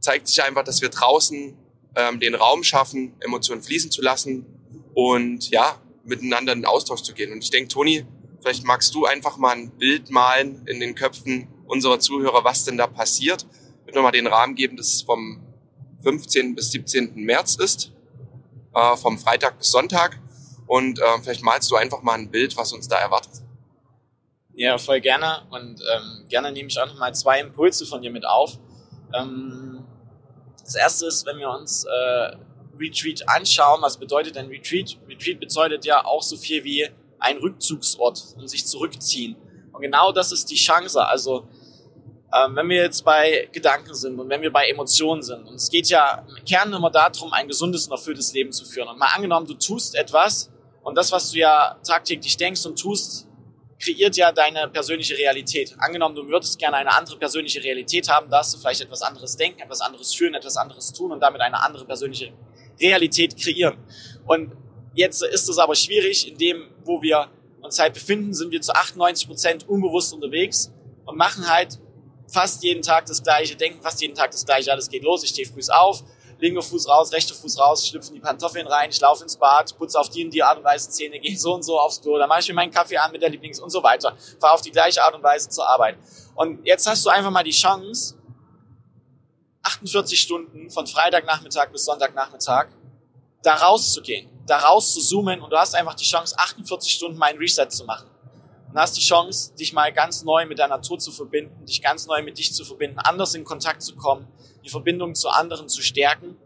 zeigt 0.03 0.27
sich 0.27 0.43
einfach, 0.43 0.63
dass 0.63 0.81
wir 0.81 0.89
draußen 0.89 1.57
ähm, 1.95 2.19
den 2.19 2.36
Raum 2.36 2.63
schaffen, 2.63 3.15
Emotionen 3.22 3.63
fließen 3.63 3.89
zu 3.89 4.01
lassen 4.01 4.45
und 4.93 5.50
ja, 5.50 5.79
miteinander 6.03 6.53
in 6.53 6.65
Austausch 6.65 7.01
zu 7.01 7.13
gehen. 7.13 7.31
Und 7.31 7.43
ich 7.43 7.50
denke, 7.50 7.69
Toni, 7.69 8.05
vielleicht 8.41 8.65
magst 8.65 8.93
du 8.93 9.05
einfach 9.05 9.38
mal 9.38 9.55
ein 9.55 9.72
Bild 9.72 10.10
malen 10.10 10.67
in 10.67 10.79
den 10.79 10.93
Köpfen 10.93 11.48
unserer 11.65 12.00
Zuhörer, 12.00 12.43
was 12.43 12.65
denn 12.65 12.77
da 12.77 12.88
passiert. 12.88 13.45
Ich 13.79 13.88
würde 13.88 13.95
nochmal 13.95 14.12
den 14.12 14.27
Rahmen 14.27 14.55
geben, 14.55 14.75
dass 14.75 14.93
es 14.93 15.01
vom 15.03 15.41
15. 16.03 16.53
bis 16.53 16.72
17. 16.72 17.15
März 17.15 17.55
ist, 17.55 17.93
äh, 18.75 18.98
vom 18.98 19.17
Freitag 19.17 19.57
bis 19.57 19.72
Sonntag. 19.72 20.19
Und 20.67 21.00
äh, 21.00 21.03
vielleicht 21.22 21.43
malst 21.43 21.72
du 21.72 21.75
einfach 21.75 22.01
mal 22.01 22.13
ein 22.13 22.29
Bild, 22.29 22.57
was 22.57 22.74
uns 22.74 22.88
da 22.88 22.98
erwartet. 22.98 23.41
Ja, 24.53 24.77
voll 24.77 25.00
gerne. 25.00 25.43
Und 25.50 25.81
ähm, 25.81 26.25
gerne 26.27 26.51
nehme 26.51 26.67
ich 26.67 26.79
auch 26.79 26.88
nochmal 26.88 27.15
zwei 27.15 27.39
Impulse 27.39 27.86
von 27.86 28.01
dir 28.01 28.12
mit 28.12 28.25
auf. 28.25 28.60
Ähm, 29.13 29.62
das 30.63 30.75
erste 30.75 31.08
ist, 31.08 31.25
wenn 31.25 31.38
wir 31.38 31.50
uns 31.50 31.86
äh, 31.86 32.36
Retreat 32.79 33.27
anschauen, 33.27 33.82
was 33.82 33.98
bedeutet 33.98 34.36
denn 34.36 34.48
Retreat? 34.48 34.98
Retreat 35.08 35.39
bedeutet 35.39 35.86
ja 35.86 36.05
auch 36.05 36.24
so 36.24 36.38
viel 36.38 36.63
wie 36.63 36.89
ein 37.20 37.38
Rückzugsort 37.38 38.36
und 38.38 38.48
sich 38.48 38.65
zurückziehen. 38.65 39.36
Und 39.72 39.82
genau 39.82 40.12
das 40.12 40.32
ist 40.32 40.50
die 40.50 40.55
Chance. 40.55 41.05
Also 41.05 41.48
ähm, 42.34 42.55
wenn 42.55 42.70
wir 42.70 42.77
jetzt 42.77 43.05
bei 43.05 43.48
Gedanken 43.51 43.93
sind 43.93 44.20
und 44.20 44.29
wenn 44.29 44.41
wir 44.41 44.51
bei 44.51 44.67
Emotionen 44.67 45.22
sind. 45.22 45.46
Und 45.48 45.55
es 45.55 45.70
geht 45.70 45.89
ja 45.89 46.25
im 46.27 46.43
Kern 46.46 46.74
immer 46.74 46.89
darum, 46.89 47.32
ein 47.32 47.48
gesundes 47.48 47.86
und 47.86 47.91
erfülltes 47.91 48.34
Leben 48.34 48.51
zu 48.51 48.65
führen. 48.65 48.88
Und 48.88 48.98
mal 48.98 49.10
angenommen, 49.15 49.46
du 49.46 49.53
tust 49.53 49.96
etwas 49.96 50.51
und 50.82 50.98
das, 50.98 51.12
was 51.12 51.32
du 51.32 51.38
ja 51.38 51.77
tagtäglich 51.86 52.36
denkst 52.38 52.65
und 52.65 52.79
tust, 52.79 53.27
kreiert 53.84 54.16
ja 54.16 54.32
deine 54.32 54.68
persönliche 54.70 55.18
Realität. 55.18 55.75
Angenommen, 55.78 56.16
du 56.16 56.28
würdest 56.28 56.58
gerne 56.58 56.78
eine 56.78 56.96
andere 56.96 57.18
persönliche 57.18 57.63
Realität 57.63 58.10
haben, 58.10 58.30
darfst 58.30 58.54
du 58.54 58.58
vielleicht 58.58 58.82
etwas 58.82 59.02
anderes 59.02 59.36
denken, 59.36 59.62
etwas 59.62 59.82
anderes 59.82 60.13
fühlen, 60.13 60.34
etwas 60.34 60.58
anderes 60.58 60.94
tun 60.94 61.12
und 61.12 61.20
damit 61.20 61.42
eine 61.42 61.62
andere 61.62 61.86
persönliche 61.86 62.32
Realität 62.80 63.38
kreieren. 63.38 63.78
Und 64.25 64.54
jetzt 64.94 65.24
ist 65.24 65.50
es 65.50 65.58
aber 65.58 65.75
schwierig, 65.75 66.28
in 66.28 66.38
dem, 66.38 66.70
wo 66.86 67.02
wir 67.02 67.30
uns 67.62 67.80
halt 67.80 67.94
befinden, 67.94 68.34
sind 68.34 68.52
wir 68.52 68.62
zu 68.62 68.74
98 68.74 69.28
Prozent 69.28 69.70
unbewusst 69.70 70.13
unterwegs 70.13 70.72
und 71.06 71.18
machen 71.18 71.50
halt 71.50 71.80
fast 72.28 72.63
jeden 72.63 72.82
Tag 72.82 73.06
das 73.06 73.22
Gleiche, 73.22 73.56
denken 73.56 73.82
fast 73.82 74.02
jeden 74.02 74.16
Tag 74.16 74.32
das 74.32 74.46
Gleiche. 74.46 74.72
Alles 74.72 74.90
geht 74.90 75.04
los, 75.04 75.24
ich 75.24 75.30
stehe 75.30 75.48
früh 75.48 75.62
auf, 75.70 76.04
linker 76.44 76.62
Fuß 76.62 76.88
raus, 76.88 77.12
rechter 77.12 77.34
Fuß 77.34 77.58
raus, 77.58 77.88
schlüpfen 77.88 78.14
die 78.14 78.20
Pantoffeln 78.20 78.68
rein, 78.68 78.90
ich 78.90 79.00
laufe 79.00 79.24
ins 79.24 79.38
Bad, 79.38 79.76
putze 79.78 80.00
auf 80.00 80.10
die 80.10 80.26
und 80.26 80.32
die 80.32 80.44
Art 80.44 80.58
und 80.58 80.64
Weise 80.64 80.90
Zähne, 80.90 81.20
gehe 81.22 81.38
so 81.38 81.54
und 81.54 81.64
so 81.64 81.80
aufs 81.80 82.02
Klo, 82.02 82.18
dann 82.18 82.30
mache 82.30 82.42
ich 82.42 82.48
mir 82.50 82.54
meinen 82.54 82.72
Kaffee 82.72 82.98
an 82.98 83.12
mit 83.12 83.22
der 83.22 83.30
Lieblings 83.30 83.60
und 83.60 83.70
so 83.70 83.82
weiter, 83.82 84.16
fahre 84.40 84.54
auf 84.54 84.62
die 84.62 84.72
gleiche 84.72 85.02
Art 85.02 85.16
und 85.16 85.24
Weise 85.24 85.50
zur 85.50 85.68
Arbeit. 85.68 85.98
Und 86.36 86.66
jetzt 86.66 86.86
hast 86.86 87.06
du 87.06 87.10
einfach 87.10 87.32
mal 87.32 87.44
die 87.44 87.52
Chance, 87.52 88.16
48 89.64 90.20
Stunden 90.20 90.70
von 90.70 90.86
Freitagnachmittag 90.86 91.72
bis 91.72 91.86
Sonntagnachmittag 91.86 92.68
da 93.42 93.56
rauszugehen, 93.56 94.30
da 94.46 94.58
raus 94.58 94.94
zu 94.94 95.02
zoomen 95.02 95.42
und 95.42 95.50
du 95.50 95.58
hast 95.58 95.76
einfach 95.76 95.96
die 95.96 96.06
Chance, 96.06 96.36
48 96.38 96.92
Stunden 96.92 97.18
mal 97.18 97.34
Reset 97.36 97.68
zu 97.70 97.86
machen 97.86 98.10
und 98.70 98.80
hast 98.80 98.98
die 98.98 99.02
Chance, 99.02 99.54
dich 99.56 99.74
mal 99.74 99.92
ganz 99.94 100.24
neu 100.24 100.46
mit 100.46 100.60
der 100.60 100.68
Natur 100.68 100.98
zu 100.98 101.12
verbinden, 101.12 101.66
dich 101.66 101.82
ganz 101.82 102.08
neu 102.08 102.24
mit 102.24 102.38
dich 102.38 102.54
zu 102.54 102.66
verbinden, 102.66 103.00
anders 103.00 103.36
in 103.36 103.44
Kontakt 103.44 103.84
zu 103.84 103.96
kommen, 103.96 104.28
die 104.63 104.70
Verbindung 104.70 105.15
zu 105.15 105.29
anderen 105.29 105.70
zu 105.70 105.82
stärken 105.82 106.38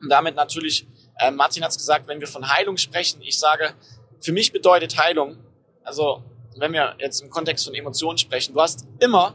und 0.00 0.08
damit 0.08 0.36
natürlich, 0.36 0.86
äh, 1.18 1.30
Martin 1.30 1.62
hat 1.64 1.70
es 1.70 1.76
gesagt, 1.76 2.06
wenn 2.08 2.20
wir 2.20 2.28
von 2.28 2.48
Heilung 2.48 2.76
sprechen, 2.76 3.20
ich 3.22 3.38
sage, 3.38 3.74
für 4.20 4.32
mich 4.32 4.52
bedeutet 4.52 4.96
Heilung, 4.96 5.36
also 5.82 6.22
wenn 6.56 6.72
wir 6.72 6.94
jetzt 6.98 7.20
im 7.20 7.30
Kontext 7.30 7.64
von 7.64 7.74
Emotionen 7.74 8.18
sprechen, 8.18 8.54
du 8.54 8.60
hast 8.60 8.86
immer, 9.00 9.34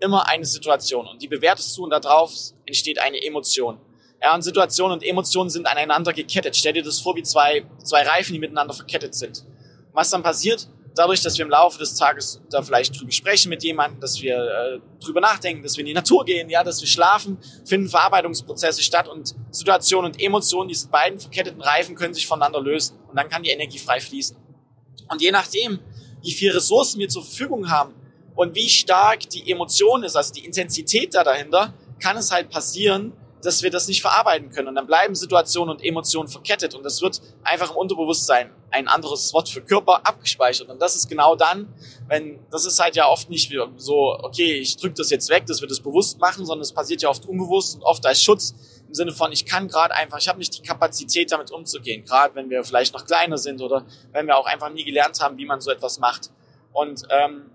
immer 0.00 0.28
eine 0.28 0.44
Situation 0.44 1.06
und 1.06 1.22
die 1.22 1.28
bewertest 1.28 1.76
du 1.76 1.84
und 1.84 1.90
darauf 1.90 2.32
entsteht 2.66 2.98
eine 2.98 3.22
Emotion. 3.22 3.78
Ja, 4.20 4.34
und 4.34 4.42
Situationen 4.42 4.98
und 4.98 5.04
Emotionen 5.04 5.48
sind 5.48 5.66
aneinander 5.66 6.12
gekettet. 6.12 6.56
Stell 6.56 6.72
dir 6.72 6.82
das 6.82 7.00
vor 7.00 7.14
wie 7.14 7.22
zwei, 7.22 7.64
zwei 7.84 8.02
Reifen, 8.02 8.32
die 8.32 8.40
miteinander 8.40 8.74
verkettet 8.74 9.14
sind. 9.14 9.44
was 9.92 10.10
dann 10.10 10.22
passiert? 10.24 10.68
Dadurch, 10.98 11.22
dass 11.22 11.38
wir 11.38 11.44
im 11.44 11.50
Laufe 11.50 11.78
des 11.78 11.94
Tages 11.94 12.40
da 12.50 12.62
vielleicht 12.62 12.98
drüber 12.98 13.12
sprechen 13.12 13.50
mit 13.50 13.62
jemandem, 13.62 14.00
dass 14.00 14.20
wir 14.20 14.36
äh, 14.36 14.80
drüber 15.02 15.20
nachdenken, 15.20 15.62
dass 15.62 15.76
wir 15.76 15.80
in 15.80 15.86
die 15.86 15.94
Natur 15.94 16.24
gehen, 16.24 16.50
ja, 16.50 16.64
dass 16.64 16.80
wir 16.80 16.88
schlafen, 16.88 17.38
finden 17.64 17.88
Verarbeitungsprozesse 17.88 18.82
statt 18.82 19.08
und 19.08 19.34
Situationen 19.50 20.12
und 20.12 20.20
Emotionen, 20.20 20.68
diese 20.68 20.88
beiden 20.88 21.20
verketteten 21.20 21.60
Reifen 21.60 21.94
können 21.94 22.14
sich 22.14 22.26
voneinander 22.26 22.60
lösen 22.60 22.98
und 23.08 23.16
dann 23.16 23.28
kann 23.28 23.42
die 23.42 23.50
Energie 23.50 23.78
frei 23.78 24.00
fließen. 24.00 24.36
Und 25.08 25.22
je 25.22 25.30
nachdem, 25.30 25.78
wie 26.22 26.32
viel 26.32 26.50
Ressourcen 26.50 26.98
wir 26.98 27.08
zur 27.08 27.22
Verfügung 27.22 27.70
haben 27.70 27.94
und 28.34 28.54
wie 28.54 28.68
stark 28.68 29.28
die 29.30 29.50
Emotion 29.50 30.02
ist, 30.02 30.16
also 30.16 30.32
die 30.32 30.44
Intensität 30.44 31.14
da 31.14 31.24
dahinter, 31.24 31.74
kann 32.00 32.16
es 32.16 32.30
halt 32.30 32.50
passieren, 32.50 33.12
dass 33.42 33.62
wir 33.62 33.70
das 33.70 33.88
nicht 33.88 34.02
verarbeiten 34.02 34.50
können. 34.50 34.68
Und 34.68 34.74
dann 34.74 34.86
bleiben 34.86 35.14
Situationen 35.14 35.74
und 35.74 35.84
Emotionen 35.84 36.28
verkettet. 36.28 36.74
Und 36.74 36.84
das 36.84 37.00
wird 37.00 37.20
einfach 37.42 37.70
im 37.70 37.76
Unterbewusstsein, 37.76 38.50
ein 38.70 38.88
anderes 38.88 39.32
Wort 39.32 39.48
für 39.48 39.60
Körper, 39.60 40.06
abgespeichert. 40.06 40.68
Und 40.68 40.80
das 40.80 40.96
ist 40.96 41.08
genau 41.08 41.36
dann, 41.36 41.72
wenn, 42.08 42.38
das 42.50 42.66
ist 42.66 42.80
halt 42.80 42.96
ja 42.96 43.08
oft 43.08 43.30
nicht 43.30 43.52
so, 43.76 44.18
okay, 44.22 44.58
ich 44.58 44.76
drücke 44.76 44.94
das 44.94 45.10
jetzt 45.10 45.28
weg, 45.30 45.46
dass 45.46 45.60
wir 45.60 45.68
das 45.68 45.80
bewusst 45.80 46.18
machen, 46.18 46.44
sondern 46.44 46.62
es 46.62 46.72
passiert 46.72 47.02
ja 47.02 47.08
oft 47.08 47.26
unbewusst 47.26 47.76
und 47.76 47.82
oft 47.82 48.04
als 48.06 48.22
Schutz 48.22 48.54
im 48.88 48.94
Sinne 48.94 49.12
von, 49.12 49.30
ich 49.32 49.44
kann 49.44 49.68
gerade 49.68 49.94
einfach, 49.94 50.18
ich 50.18 50.28
habe 50.28 50.38
nicht 50.38 50.56
die 50.56 50.62
Kapazität, 50.62 51.30
damit 51.30 51.50
umzugehen. 51.50 52.04
Gerade 52.04 52.34
wenn 52.34 52.48
wir 52.50 52.64
vielleicht 52.64 52.94
noch 52.94 53.04
kleiner 53.04 53.38
sind 53.38 53.60
oder 53.60 53.84
wenn 54.12 54.26
wir 54.26 54.36
auch 54.36 54.46
einfach 54.46 54.70
nie 54.70 54.84
gelernt 54.84 55.20
haben, 55.20 55.36
wie 55.36 55.46
man 55.46 55.60
so 55.60 55.70
etwas 55.70 55.98
macht. 55.98 56.30
Und 56.72 57.02
ähm, 57.10 57.50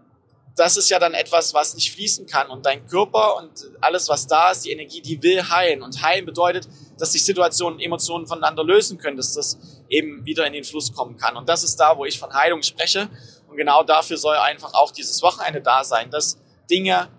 das 0.56 0.78
ist 0.78 0.90
ja 0.90 1.00
dann 1.00 1.14
etwas, 1.14 1.54
was 1.54 1.74
nicht 1.74 1.92
fließen 1.92 2.28
kann. 2.28 2.50
Und 2.50 2.66
dein 2.66 2.86
Körper 2.88 3.38
und 3.38 3.72
alles, 3.82 4.08
was 4.08 4.28
da 4.28 4.52
ist, 4.52 4.66
die 4.66 4.72
Energie, 4.72 5.02
die 5.02 5.22
will 5.24 5.42
heilen. 5.50 5.82
Und 5.82 6.02
heilen 6.04 6.26
bedeutet, 6.26 6.68
dass 6.98 7.14
sich 7.14 7.24
Situationen, 7.26 7.80
Emotionen 7.80 8.28
voneinander 8.28 8.64
lösen 8.64 8.98
können, 9.00 9.18
dass 9.18 9.34
das 9.34 9.58
eben 9.90 10.24
wieder 10.26 10.46
in 10.46 10.54
den 10.54 10.64
Fluss 10.64 10.94
kommen 10.94 11.18
kann. 11.18 11.38
Und 11.38 11.50
das 11.50 11.64
ist 11.64 11.78
da, 11.80 11.98
wo 11.98 12.06
ich 12.06 12.20
von 12.20 12.34
Heilung 12.34 12.62
spreche. 12.62 13.10
Und 13.48 13.58
genau 13.58 13.84
dafür 13.84 14.18
soll 14.18 14.36
einfach 14.36 14.74
auch 14.74 14.92
dieses 14.92 15.22
Wochenende 15.24 15.62
da 15.62 15.84
sein, 15.84 16.12
dass 16.12 16.38
Dinge, 16.70 17.10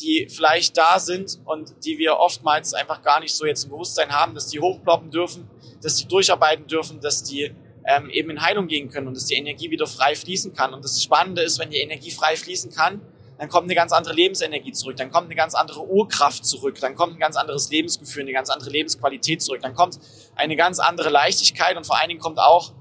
die 0.00 0.28
vielleicht 0.28 0.76
da 0.76 1.00
sind 1.00 1.40
und 1.44 1.74
die 1.84 1.98
wir 1.98 2.18
oftmals 2.18 2.74
einfach 2.74 3.02
gar 3.02 3.20
nicht 3.20 3.34
so 3.34 3.44
jetzt 3.44 3.64
im 3.64 3.70
Bewusstsein 3.70 4.12
haben, 4.12 4.34
dass 4.34 4.46
die 4.46 4.60
hochploppen 4.60 5.10
dürfen, 5.10 5.50
dass 5.82 5.96
die 5.96 6.06
durcharbeiten 6.06 6.66
dürfen, 6.66 7.00
dass 7.00 7.24
die 7.24 7.54
ähm, 7.84 8.10
eben 8.10 8.30
in 8.30 8.42
Heilung 8.42 8.68
gehen 8.68 8.88
können 8.90 9.08
und 9.08 9.16
dass 9.16 9.26
die 9.26 9.34
Energie 9.34 9.70
wieder 9.70 9.86
frei 9.86 10.14
fließen 10.14 10.52
kann. 10.54 10.74
Und 10.74 10.84
das 10.84 11.02
Spannende 11.02 11.42
ist, 11.42 11.58
wenn 11.58 11.70
die 11.70 11.78
Energie 11.78 12.10
frei 12.10 12.36
fließen 12.36 12.72
kann, 12.72 13.00
dann 13.38 13.48
kommt 13.48 13.64
eine 13.64 13.74
ganz 13.74 13.92
andere 13.92 14.14
Lebensenergie 14.14 14.72
zurück, 14.72 14.96
dann 14.96 15.10
kommt 15.10 15.26
eine 15.26 15.34
ganz 15.34 15.54
andere 15.54 15.84
Urkraft 15.84 16.46
zurück, 16.46 16.78
dann 16.80 16.94
kommt 16.94 17.14
ein 17.14 17.18
ganz 17.18 17.36
anderes 17.36 17.70
Lebensgefühl, 17.70 18.22
eine 18.22 18.32
ganz 18.32 18.50
andere 18.50 18.70
Lebensqualität 18.70 19.42
zurück, 19.42 19.60
dann 19.62 19.74
kommt 19.74 19.98
eine 20.36 20.54
ganz 20.54 20.78
andere 20.78 21.10
Leichtigkeit 21.10 21.76
und 21.76 21.84
vor 21.84 21.98
allen 21.98 22.08
Dingen 22.08 22.20
kommt 22.20 22.38
auch 22.38 22.72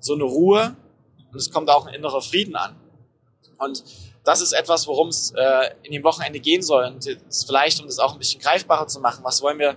so 0.00 0.14
eine 0.14 0.24
Ruhe 0.24 0.76
und 1.32 1.38
es 1.38 1.50
kommt 1.50 1.70
auch 1.70 1.86
ein 1.86 1.94
innerer 1.94 2.20
Frieden 2.20 2.54
an. 2.54 2.76
Und 3.56 3.82
das 4.24 4.42
ist 4.42 4.52
etwas, 4.52 4.86
worum 4.86 5.08
es 5.08 5.32
äh, 5.34 5.70
in 5.82 5.92
dem 5.92 6.04
Wochenende 6.04 6.38
gehen 6.38 6.60
soll. 6.60 6.84
Und 6.84 7.06
jetzt 7.06 7.46
vielleicht, 7.46 7.80
um 7.80 7.86
das 7.86 7.98
auch 7.98 8.12
ein 8.12 8.18
bisschen 8.18 8.40
greifbarer 8.42 8.86
zu 8.86 9.00
machen, 9.00 9.24
was 9.24 9.40
wollen 9.40 9.58
wir 9.58 9.76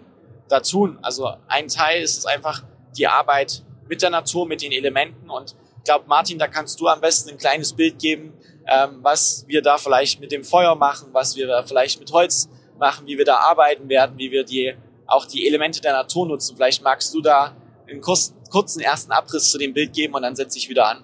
da 0.50 0.60
tun? 0.60 1.00
Also 1.02 1.34
ein 1.48 1.70
Teil 1.70 2.02
ist 2.02 2.18
es 2.18 2.26
einfach 2.26 2.64
die 2.98 3.08
Arbeit 3.08 3.64
mit 3.92 4.02
der 4.02 4.10
Natur, 4.10 4.48
mit 4.48 4.62
den 4.62 4.72
Elementen. 4.72 5.30
Und 5.30 5.54
ich 5.80 5.84
glaube, 5.84 6.06
Martin, 6.08 6.40
da 6.40 6.48
kannst 6.48 6.80
du 6.80 6.88
am 6.88 7.02
besten 7.02 7.32
ein 7.32 7.38
kleines 7.38 7.74
Bild 7.74 8.00
geben, 8.00 8.32
ähm, 8.66 9.00
was 9.02 9.44
wir 9.50 9.62
da 9.62 9.78
vielleicht 9.78 10.22
mit 10.22 10.32
dem 10.32 10.46
Feuer 10.46 10.76
machen, 10.76 11.10
was 11.12 11.36
wir 11.36 11.46
da 11.46 11.62
vielleicht 11.64 12.00
mit 12.00 12.10
Holz 12.14 12.48
machen, 12.80 13.06
wie 13.06 13.18
wir 13.18 13.26
da 13.26 13.36
arbeiten 13.40 13.90
werden, 13.90 14.18
wie 14.18 14.32
wir 14.32 14.46
die 14.46 14.74
auch 15.08 15.26
die 15.26 15.46
Elemente 15.46 15.82
der 15.82 15.92
Natur 15.92 16.26
nutzen. 16.26 16.56
Vielleicht 16.56 16.82
magst 16.82 17.14
du 17.14 17.20
da 17.20 17.54
einen 17.86 18.00
kurzen, 18.00 18.34
kurzen 18.50 18.80
ersten 18.80 19.12
Abriss 19.12 19.52
zu 19.52 19.58
dem 19.58 19.74
Bild 19.74 19.92
geben 19.92 20.14
und 20.14 20.22
dann 20.22 20.38
setze 20.38 20.58
ich 20.58 20.70
wieder 20.70 20.88
an. 20.88 21.04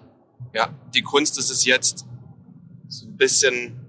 Ja, 0.53 0.74
die 0.96 1.01
Kunst 1.01 1.38
ist 1.38 1.50
es 1.50 1.65
jetzt, 1.65 2.06
so 2.88 3.06
ein 3.06 3.17
bisschen 3.17 3.82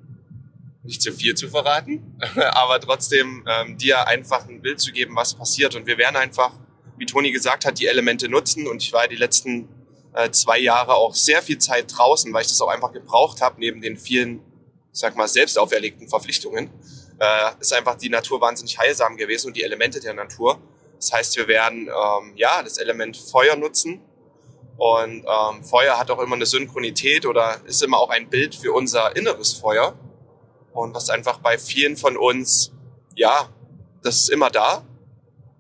nicht 0.83 1.03
zu 1.03 1.13
viel 1.13 1.37
zu 1.37 1.49
verraten, 1.49 2.19
aber 2.51 2.81
trotzdem 2.81 3.47
ähm, 3.47 3.79
dir 3.79 4.09
einfach 4.09 4.49
ein 4.49 4.61
Bild 4.61 4.81
zu 4.81 4.91
geben, 4.91 5.15
was 5.15 5.35
passiert. 5.35 5.77
Und 5.77 5.87
wir 5.87 5.99
werden 5.99 6.17
einfach 6.17 6.51
wie 6.99 7.07
Toni 7.07 7.33
gesagt 7.33 7.65
hat, 7.65 7.79
die 7.79 7.87
Elemente 7.87 8.29
nutzen. 8.29 8.67
Und 8.67 8.83
ich 8.83 8.93
war 8.93 9.09
die 9.09 9.17
letzten 9.17 9.69
äh, 10.15 10.31
zwei 10.31 10.59
Jahre 10.59 10.95
auch 10.95 11.15
sehr 11.15 11.43
viel 11.43 11.59
Zeit 11.59 11.87
draußen, 11.97 12.33
weil 12.33 12.43
ich 12.43 12.49
das 12.49 12.61
auch 12.61 12.69
einfach 12.69 12.93
gebraucht 12.93 13.41
habe, 13.41 13.57
neben 13.59 13.81
den 13.81 13.97
vielen, 13.97 14.41
sag 14.93 15.17
mal, 15.17 15.29
selbst 15.29 15.59
auferlegten 15.59 16.09
Verpflichtungen. 16.09 16.71
Äh, 17.21 17.51
ist 17.61 17.73
einfach 17.73 17.97
die 17.97 18.09
Natur 18.09 18.41
wahnsinnig 18.41 18.79
heilsam 18.79 19.17
gewesen 19.17 19.49
und 19.49 19.57
die 19.57 19.63
Elemente 19.63 20.01
der 20.01 20.15
Natur. 20.15 20.61
Das 20.97 21.13
heißt, 21.13 21.37
wir 21.37 21.49
werden 21.49 21.89
ähm, 21.89 22.33
ja 22.37 22.63
das 22.63 22.79
Element 22.79 23.17
Feuer 23.17 23.57
nutzen. 23.57 24.01
Und 24.77 25.25
ähm, 25.27 25.65
Feuer 25.65 25.99
hat 25.99 26.11
auch 26.11 26.21
immer 26.21 26.37
eine 26.37 26.47
Synchronität 26.47 27.27
oder 27.27 27.61
ist 27.67 27.83
immer 27.83 27.99
auch 27.99 28.11
ein 28.11 28.31
Bild 28.31 28.55
für 28.55 28.73
unser 28.73 29.17
inneres 29.17 29.55
Feuer. 29.55 29.99
Und 30.73 30.95
was 30.95 31.11
einfach 31.11 31.39
bei 31.39 31.59
vielen 31.59 31.97
von 31.97 32.17
uns, 32.17 32.73
ja, 33.17 33.49
das 34.03 34.21
ist 34.21 34.31
immer 34.31 34.51
da, 34.51 34.85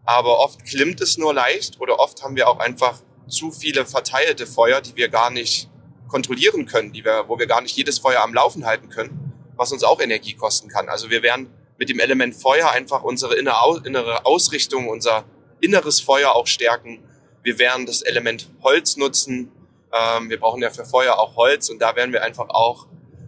aber 0.09 0.39
oft 0.39 0.65
klimmt 0.65 1.03
es 1.03 1.19
nur 1.19 1.35
leicht 1.35 1.79
oder 1.83 2.01
oft 2.01 2.23
haben 2.23 2.35
wir 2.35 2.49
auch 2.49 2.61
einfach 2.61 3.03
zu 3.29 3.53
viele 3.53 3.85
verteilte 3.85 4.47
Feuer, 4.47 4.81
die 4.81 4.97
wir 4.97 5.11
gar 5.11 5.29
nicht 5.29 5.69
kontrollieren 6.09 6.65
können, 6.65 6.95
die 6.95 7.05
wir, 7.05 7.29
wo 7.29 7.39
wir 7.39 7.47
gar 7.47 7.61
nicht 7.61 7.77
jedes 7.77 7.99
Feuer 7.99 8.23
am 8.23 8.33
Laufen 8.33 8.65
halten 8.65 8.89
können, 8.89 9.35
was 9.57 9.71
uns 9.71 9.85
auch 9.85 10.01
Energie 10.01 10.33
kosten 10.33 10.71
kann. 10.71 10.89
Also 10.89 11.11
wir 11.11 11.23
werden 11.23 11.51
mit 11.77 11.91
dem 11.91 12.01
Element 12.01 12.35
Feuer 12.35 12.71
einfach 12.71 13.03
unsere 13.03 13.35
innere 13.35 14.25
Ausrichtung, 14.25 14.89
unser 14.89 15.27
inneres 15.61 16.01
Feuer 16.01 16.35
auch 16.35 16.47
stärken. 16.47 17.05
Wir 17.43 17.59
werden 17.59 17.85
das 17.85 18.01
Element 18.01 18.49
Holz 18.63 18.97
nutzen. 18.97 19.53
Ähm, 19.93 20.31
wir 20.31 20.41
brauchen 20.41 20.63
ja 20.63 20.71
für 20.71 20.87
Feuer 20.87 21.19
auch 21.19 21.37
Holz 21.37 21.69
und 21.69 21.81
da 21.81 21.97
werden 21.97 22.15
wir 22.15 22.23
einfach 22.23 22.49
auch 22.49 22.87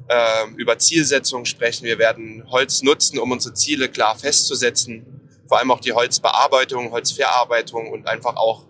ähm, 0.08 0.56
über 0.56 0.78
Zielsetzungen 0.78 1.44
sprechen. 1.44 1.84
Wir 1.84 1.98
werden 1.98 2.50
Holz 2.50 2.80
nutzen, 2.80 3.18
um 3.18 3.32
unsere 3.32 3.52
Ziele 3.52 3.90
klar 3.90 4.16
festzusetzen 4.16 5.09
vor 5.50 5.58
allem 5.58 5.72
auch 5.72 5.80
die 5.80 5.92
Holzbearbeitung, 5.92 6.92
Holzverarbeitung 6.92 7.90
und 7.90 8.06
einfach 8.06 8.36
auch, 8.36 8.66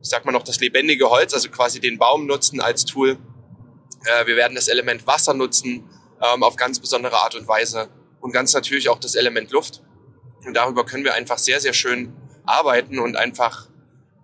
ich 0.00 0.08
sag 0.08 0.24
mal 0.24 0.32
noch, 0.32 0.44
das 0.44 0.58
lebendige 0.60 1.10
Holz, 1.10 1.34
also 1.34 1.50
quasi 1.50 1.78
den 1.78 1.98
Baum 1.98 2.24
nutzen 2.24 2.58
als 2.58 2.86
Tool. 2.86 3.18
Äh, 4.06 4.26
wir 4.26 4.34
werden 4.34 4.54
das 4.54 4.68
Element 4.68 5.06
Wasser 5.06 5.34
nutzen 5.34 5.86
ähm, 6.22 6.42
auf 6.42 6.56
ganz 6.56 6.80
besondere 6.80 7.16
Art 7.16 7.34
und 7.34 7.46
Weise 7.46 7.90
und 8.22 8.32
ganz 8.32 8.54
natürlich 8.54 8.88
auch 8.88 8.98
das 8.98 9.14
Element 9.14 9.50
Luft. 9.50 9.82
Und 10.46 10.54
darüber 10.54 10.86
können 10.86 11.04
wir 11.04 11.12
einfach 11.12 11.36
sehr, 11.36 11.60
sehr 11.60 11.74
schön 11.74 12.16
arbeiten 12.46 12.98
und 12.98 13.14
einfach 13.16 13.68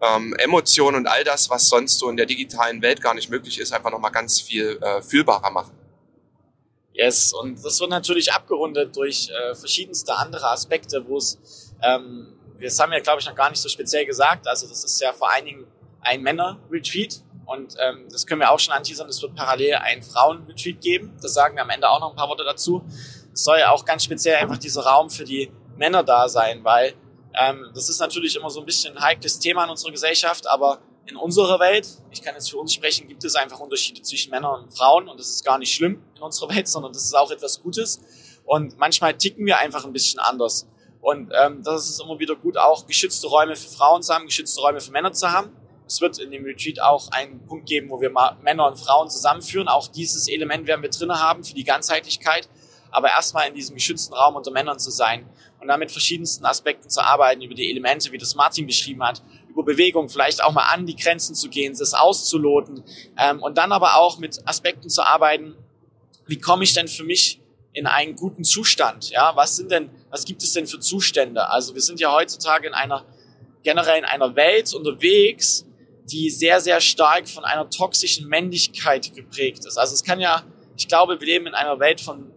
ähm, 0.01 0.35
Emotionen 0.39 0.97
und 0.97 1.07
all 1.07 1.25
das, 1.25 1.51
was 1.51 1.69
sonst 1.69 1.99
so 1.99 2.09
in 2.09 2.17
der 2.17 2.25
digitalen 2.25 2.81
Welt 2.81 3.03
gar 3.03 3.13
nicht 3.13 3.29
möglich 3.29 3.61
ist, 3.61 3.71
einfach 3.71 3.91
nochmal 3.91 4.13
ganz 4.13 4.41
viel 4.41 4.79
äh, 4.81 5.03
fühlbarer 5.03 5.51
machen. 5.51 5.75
Yes, 6.95 7.35
und 7.35 7.63
das 7.63 7.79
wird 7.81 7.91
natürlich 7.91 8.33
abgerundet 8.33 8.97
durch 8.97 9.29
äh, 9.29 9.55
verschiedenste 9.55 10.17
andere 10.17 10.49
Aspekte, 10.51 11.07
wo 11.07 11.19
es 11.19 11.62
ähm, 11.83 12.39
das 12.61 12.79
haben 12.79 12.93
wir, 12.93 13.01
glaube 13.01 13.21
ich, 13.21 13.27
noch 13.27 13.35
gar 13.35 13.51
nicht 13.51 13.61
so 13.61 13.69
speziell 13.69 14.07
gesagt. 14.07 14.47
Also 14.47 14.69
das 14.69 14.85
ist 14.85 15.01
ja 15.01 15.13
vor 15.13 15.31
allen 15.33 15.45
Dingen 15.45 15.67
ein 16.01 16.23
Männer-Retreat. 16.23 17.23
Und 17.45 17.75
ähm, 17.81 18.07
das 18.11 18.27
können 18.27 18.41
wir 18.41 18.51
auch 18.51 18.59
schon 18.59 18.73
anteasern. 18.73 19.09
Es 19.09 19.21
wird 19.21 19.35
parallel 19.35 19.75
ein 19.75 20.03
Frauen-Retreat 20.03 20.81
geben. 20.81 21.17
Das 21.21 21.35
sagen 21.35 21.57
wir 21.57 21.63
am 21.63 21.71
Ende 21.71 21.89
auch 21.89 22.01
noch 22.01 22.11
ein 22.11 22.17
paar 22.17 22.29
Worte 22.29 22.45
dazu. 22.45 22.83
Es 23.33 23.45
soll 23.45 23.59
ja 23.59 23.71
auch 23.71 23.85
ganz 23.85 24.05
speziell 24.05 24.37
einfach 24.37 24.59
dieser 24.59 24.83
Raum 24.83 25.11
für 25.11 25.25
die 25.25 25.51
Männer 25.77 26.03
da 26.03 26.29
sein, 26.29 26.63
weil 26.63 26.95
ähm, 27.35 27.71
das 27.75 27.89
ist 27.89 27.99
natürlich 27.99 28.37
immer 28.37 28.51
so 28.51 28.61
ein 28.61 28.67
bisschen 28.67 28.97
ein 28.97 29.03
heikles 29.03 29.39
Thema 29.39 29.65
in 29.65 29.71
unserer 29.71 29.91
Gesellschaft, 29.91 30.47
aber 30.47 30.81
in 31.07 31.17
unserer 31.17 31.59
Welt, 31.59 31.89
ich 32.11 32.23
kann 32.23 32.35
jetzt 32.35 32.51
für 32.51 32.59
uns 32.59 32.73
sprechen, 32.75 33.09
gibt 33.09 33.25
es 33.25 33.35
einfach 33.35 33.59
Unterschiede 33.59 34.03
zwischen 34.03 34.31
Männern 34.31 34.65
und 34.65 34.77
Frauen 34.77 35.09
und 35.09 35.19
das 35.19 35.31
ist 35.31 35.45
gar 35.45 35.59
nicht 35.59 35.75
schlimm 35.75 36.03
in 36.15 36.23
unserer 36.23 36.55
Welt, 36.55 36.69
sondern 36.69 36.93
das 36.93 37.05
ist 37.05 37.15
auch 37.15 37.31
etwas 37.31 37.61
Gutes. 37.63 38.01
Und 38.45 38.79
manchmal 38.79 39.15
ticken 39.17 39.47
wir 39.47 39.59
einfach 39.59 39.85
ein 39.85 39.93
bisschen 39.93 40.21
anders. 40.21 40.67
Und 41.03 41.33
ähm, 41.37 41.63
das 41.65 41.91
ist 41.91 42.01
immer 42.01 42.19
wieder 42.21 42.37
gut, 42.37 42.57
auch 42.57 42.87
geschützte 42.87 43.27
Räume 43.27 43.57
für 43.57 43.69
Frauen 43.69 44.03
zu 44.03 44.15
haben, 44.15 44.25
geschützte 44.27 44.61
Räume 44.61 44.81
für 44.81 44.93
Männer 44.93 45.13
zu 45.13 45.31
haben. 45.31 45.51
Es 45.85 46.01
wird 46.01 46.19
in 46.19 46.31
dem 46.31 46.45
Retreat 46.45 46.81
auch 46.81 47.11
einen 47.11 47.45
Punkt 47.45 47.67
geben, 47.67 47.91
wo 47.91 48.01
wir 48.01 48.09
mal 48.09 48.37
Männer 48.41 48.69
und 48.69 48.79
Frauen 48.79 49.11
zusammenführen. 49.11 49.67
Auch 49.67 49.89
dieses 49.89 50.29
Element 50.29 50.69
werden 50.69 50.81
wir 50.81 50.91
drinnen 50.91 51.21
haben 51.21 51.43
für 51.43 51.55
die 51.55 51.65
Ganzheitlichkeit. 51.65 52.49
Aber 52.93 53.09
erstmal 53.09 53.49
in 53.49 53.55
diesem 53.55 53.75
geschützten 53.75 54.15
Raum 54.15 54.37
unter 54.37 54.53
Männern 54.53 54.79
zu 54.79 54.91
sein 54.91 55.29
und 55.61 55.67
damit 55.67 55.91
verschiedensten 55.91 56.47
Aspekten 56.47 56.89
zu 56.89 57.01
arbeiten, 57.05 57.43
über 57.43 57.55
die 57.55 57.69
Elemente, 57.69 58.13
wie 58.13 58.19
das 58.19 58.37
Martin 58.37 58.67
beschrieben 58.67 59.03
hat, 59.03 59.23
über 59.49 59.65
Bewegung, 59.65 60.09
vielleicht 60.09 60.43
auch 60.45 60.53
mal 60.53 60.69
an 60.73 60.87
die 60.87 60.95
Grenzen 60.95 61.35
zu 61.35 61.49
gehen, 61.49 61.75
das 61.77 61.95
auszuloten 61.95 62.85
ähm, 63.19 63.43
und 63.43 63.59
dann 63.59 63.73
aber 63.73 63.97
auch 63.97 64.19
mit 64.19 64.47
Aspekten 64.47 64.89
zu 64.89 65.03
arbeiten, 65.03 65.57
wie 66.27 66.39
komme 66.39 66.65
ich 66.65 66.75
denn 66.75 66.87
für 66.87 67.05
mich 67.05 67.42
in 67.73 67.87
einen 67.87 68.17
guten 68.17 68.45
Zustand? 68.45 69.11
Ja, 69.11 69.33
was 69.35 69.57
sind 69.57 69.71
denn 69.71 69.91
was 70.13 70.27
gibt 70.27 70.43
es 70.43 70.53
denn 70.53 70.67
für 70.67 70.79
Zustände? 70.79 71.49
Also 71.49 71.75
wir 71.75 71.81
sind 71.81 71.99
ja 71.99 72.13
heutzutage 72.13 72.69
in 72.69 72.75
einer, 72.75 73.05
generell 73.63 73.99
in 73.99 74.05
einer 74.05 74.37
Welt 74.37 74.73
unterwegs, 74.75 75.65
die 76.05 76.29
sehr, 76.29 76.61
sehr 76.61 76.83
stark 76.83 77.29
von 77.29 77.45
einer 77.45 77.71
toxischen 77.71 78.29
Männlichkeit 78.29 79.15
geprägt 79.15 79.65
ist. 79.65 79.79
Also 79.79 79.95
es 79.95 80.05
kann 80.05 80.21
ja, 80.21 80.45
ich 80.77 80.87
glaube, 80.87 81.19
wir 81.19 81.27
leben 81.27 81.47
in 81.47 81.55
einer 81.55 81.81
Welt 81.81 82.03
von, 82.03 82.31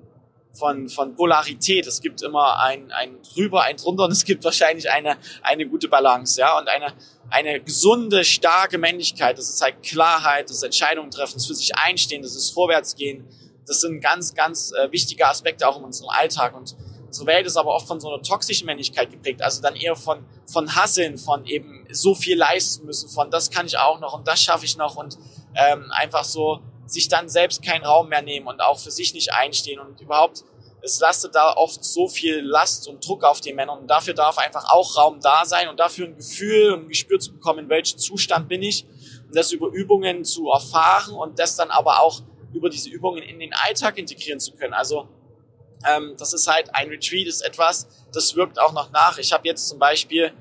von, 0.54 0.88
von 0.88 1.15
Polarität. 1.15 1.86
Es 1.86 2.00
gibt 2.00 2.21
immer 2.21 2.62
ein, 2.62 2.93
ein 2.93 3.17
drüber, 3.34 3.63
ein 3.63 3.76
drunter 3.76 4.06
und 4.06 4.12
es 4.12 4.24
gibt 4.24 4.45
wahrscheinlich 4.45 4.89
eine, 4.89 5.17
eine 5.41 5.67
gute 5.67 5.89
Balance, 5.89 6.39
ja. 6.39 6.58
Und 6.58 6.69
eine 6.69 6.93
eine 7.30 7.60
gesunde, 7.60 8.24
starke 8.24 8.78
Männlichkeit. 8.78 9.38
Das 9.38 9.50
ist 9.50 9.62
halt 9.62 9.82
Klarheit, 9.84 10.50
das 10.50 10.58
ist 10.58 10.63
Entscheidungen 10.63 11.10
treffen, 11.10 11.34
das 11.34 11.48
für 11.48 11.56
sich 11.56 11.76
einstehen, 11.76 12.21
das 12.21 12.36
ist 12.36 12.52
Vorwärtsgehen. 12.52 13.26
Das 13.65 13.82
sind 13.82 14.01
ganz, 14.01 14.34
ganz 14.34 14.71
äh, 14.71 14.91
wichtige 14.91 15.28
Aspekte 15.28 15.67
auch 15.67 15.78
in 15.78 15.84
unserem 15.84 16.10
Alltag. 16.10 16.56
Und 16.56 16.75
unsere 17.08 17.28
Welt 17.28 17.47
ist 17.47 17.58
aber 17.58 17.73
oft 17.73 17.88
von 17.88 17.99
so 17.99 18.10
einer 18.10 18.21
toxischen 18.21 18.65
Männlichkeit 18.65 19.12
geprägt. 19.12 19.41
Also 19.41 19.62
dann 19.62 19.75
eher 19.75 19.95
von, 19.95 20.25
von 20.45 20.75
Hasseln, 20.75 21.17
von 21.17 21.45
eben 21.45 21.88
so 21.91 22.15
viel 22.15 22.38
leisten 22.38 22.86
müssen, 22.86 23.10
von 23.10 23.32
das 23.32 23.49
kann 23.49 23.65
ich 23.65 23.78
auch 23.78 23.99
noch 23.99 24.13
und 24.13 24.28
das 24.28 24.41
schaffe 24.41 24.65
ich 24.65 24.78
noch 24.78 24.95
und 24.95 25.17
ähm, 25.56 25.91
einfach 25.91 26.23
so 26.23 26.60
sich 26.86 27.08
dann 27.08 27.30
selbst 27.30 27.63
keinen 27.63 27.86
Raum 27.86 28.10
mehr 28.10 28.21
nehmen 28.21 28.47
und 28.47 28.62
auch 28.62 28.78
für 28.78 28.91
sich 28.91 29.13
nicht 29.13 29.34
einstehen 29.34 29.80
und 29.80 29.99
überhaupt 30.01 30.43
es 30.86 30.99
lastet 30.99 31.34
da 31.34 31.54
oft 31.54 31.84
so 31.84 32.08
viel 32.08 32.41
Last 32.41 32.88
und 32.88 33.06
Druck 33.06 33.23
auf 33.23 33.41
die 33.41 33.54
Männer 33.54 33.78
und 33.78 33.88
dafür 33.88 34.13
darf 34.13 34.38
einfach 34.38 34.65
auch 34.69 34.95
Raum 34.97 35.19
da 35.19 35.43
sein 35.43 35.67
und 35.67 35.80
dafür 35.80 36.06
ein 36.06 36.15
Gefühl 36.15 36.73
und 36.73 36.84
ein 36.84 36.88
Gespür 36.88 37.19
zu 37.19 37.34
bekommen, 37.34 37.60
in 37.60 37.69
welchem 37.69 37.97
Zustand 37.97 38.47
bin 38.47 38.62
ich 38.62 38.86
und 39.28 39.36
das 39.36 39.51
über 39.51 39.67
Übungen 39.67 40.23
zu 40.23 40.49
erfahren 40.49 41.15
und 41.15 41.39
das 41.39 41.56
dann 41.56 41.71
aber 41.71 42.01
auch 42.01 42.21
über 42.56 42.70
diese 42.70 42.89
Übungen 42.89 43.22
in 43.22 43.39
den 43.39 43.54
Alltag 43.54 43.98
integrieren 43.98 44.39
zu 44.39 44.54
können. 44.56 44.74
Also 44.74 45.08
ähm, 45.88 46.15
das 46.18 46.34
ist 46.34 46.48
halt 46.48 46.74
ein 46.74 46.89
Retreat 46.89 47.28
ist 47.28 47.41
etwas, 47.41 47.88
das 48.12 48.36
wirkt 48.36 48.60
auch 48.60 48.74
noch 48.74 48.91
nach. 48.91 49.18
Ich 49.18 49.34
habe 49.34 49.48
jetzt 49.48 49.68
zum 49.68 49.78
Beispiel 49.78 50.32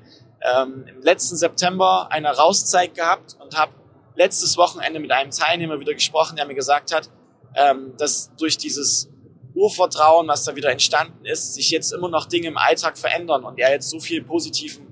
ähm, 0.41 0.85
im 0.87 1.01
letzten 1.01 1.35
September 1.35 2.07
eine 2.09 2.35
Rauszeit 2.35 2.95
gehabt 2.95 3.35
und 3.41 3.57
habe 3.57 3.73
letztes 4.15 4.57
Wochenende 4.57 4.99
mit 4.99 5.11
einem 5.11 5.31
Teilnehmer 5.31 5.79
wieder 5.79 5.93
gesprochen, 5.93 6.37
der 6.37 6.45
mir 6.45 6.55
gesagt 6.55 6.93
hat, 6.93 7.09
ähm, 7.55 7.93
dass 7.97 8.31
durch 8.37 8.57
dieses 8.57 9.09
Urvertrauen, 9.53 10.27
was 10.27 10.43
da 10.43 10.55
wieder 10.55 10.69
entstanden 10.69 11.25
ist, 11.25 11.53
sich 11.53 11.69
jetzt 11.69 11.93
immer 11.93 12.09
noch 12.09 12.25
Dinge 12.25 12.47
im 12.47 12.57
Alltag 12.57 12.97
verändern 12.97 13.43
und 13.43 13.59
er 13.59 13.71
jetzt 13.71 13.89
so 13.89 13.99
viel 13.99 14.21
positiven 14.23 14.84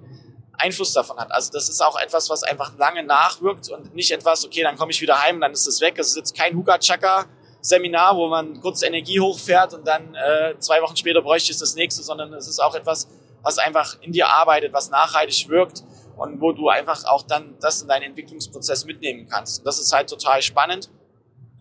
Einfluss 0.64 0.94
davon 0.94 1.18
hat. 1.18 1.32
Also 1.32 1.52
das 1.52 1.70
ist 1.70 1.82
auch 1.82 2.00
etwas, 2.00 2.30
was 2.30 2.44
einfach 2.44 2.78
lange 2.78 3.04
nachwirkt 3.04 3.70
und 3.70 3.94
nicht 3.94 4.12
etwas, 4.12 4.46
okay, 4.46 4.64
dann 4.64 4.78
komme 4.78 4.92
ich 4.92 5.02
wieder 5.02 5.22
heim, 5.22 5.42
dann 5.42 5.52
ist 5.52 5.68
es 5.68 5.82
weg. 5.82 5.96
Es 5.98 6.08
ist 6.10 6.16
jetzt 6.16 6.38
kein 6.38 6.56
Huga 6.56 6.78
Chaka 6.78 7.26
Seminar, 7.62 8.16
wo 8.18 8.28
man 8.28 8.60
kurz 8.60 8.82
Energie 8.82 9.20
hochfährt 9.20 9.74
und 9.74 9.88
dann 9.88 10.16
äh, 10.16 10.58
zwei 10.60 10.82
Wochen 10.82 10.96
später 10.96 11.22
bräuchte 11.22 11.52
es 11.52 11.60
das 11.60 11.76
nächste, 11.76 12.04
sondern 12.04 12.34
es 12.34 12.48
ist 12.48 12.60
auch 12.60 12.76
etwas, 12.76 13.08
was 13.42 13.58
einfach 13.58 13.98
in 14.02 14.12
dir 14.12 14.28
arbeitet, 14.28 14.74
was 14.74 14.90
nachhaltig 14.90 15.48
wirkt 15.50 15.84
und 16.18 16.42
wo 16.42 16.52
du 16.52 16.70
einfach 16.70 17.06
auch 17.06 17.24
dann 17.24 17.56
das 17.60 17.82
in 17.82 17.88
deinen 17.88 18.04
Entwicklungsprozess 18.04 18.86
mitnehmen 18.86 19.28
kannst. 19.30 19.60
Und 19.60 19.66
das 19.66 19.80
ist 19.80 19.92
halt 19.94 20.10
total 20.10 20.42
spannend 20.42 20.90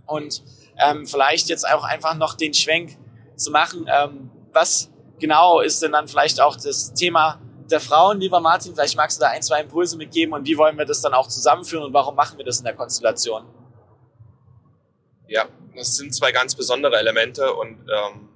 und 0.07 0.43
ähm, 0.79 1.07
vielleicht 1.07 1.49
jetzt 1.49 1.69
auch 1.69 1.85
einfach 1.85 2.15
noch 2.15 2.35
den 2.35 2.55
Schwenk 2.55 2.97
zu 3.37 3.51
machen, 3.51 3.87
ähm, 3.93 4.31
was 4.53 4.91
genau 5.19 5.61
ist 5.61 5.83
denn 5.83 5.93
dann 5.93 6.09
vielleicht 6.09 6.41
auch 6.41 6.57
das 6.57 6.95
Thema 6.95 7.41
der 7.73 7.81
Frauen, 7.81 8.21
lieber 8.21 8.41
Martin? 8.41 8.75
Vielleicht 8.75 8.97
magst 8.97 9.19
du 9.19 9.23
da 9.23 9.31
ein, 9.31 9.43
zwei 9.43 9.61
Impulse 9.61 9.97
mitgeben 9.97 10.35
und 10.35 10.47
wie 10.47 10.57
wollen 10.57 10.79
wir 10.79 10.85
das 10.85 11.01
dann 11.01 11.15
auch 11.15 11.27
zusammenführen 11.27 11.85
und 11.85 11.93
warum 11.93 12.15
machen 12.15 12.39
wir 12.39 12.45
das 12.45 12.59
in 12.59 12.65
der 12.65 12.75
Konstellation? 12.75 13.45
Ja, 15.27 15.47
das 15.75 15.97
sind 15.97 16.15
zwei 16.15 16.31
ganz 16.31 16.55
besondere 16.55 16.97
Elemente 16.97 17.53
und 17.55 17.79
ähm, 17.91 18.29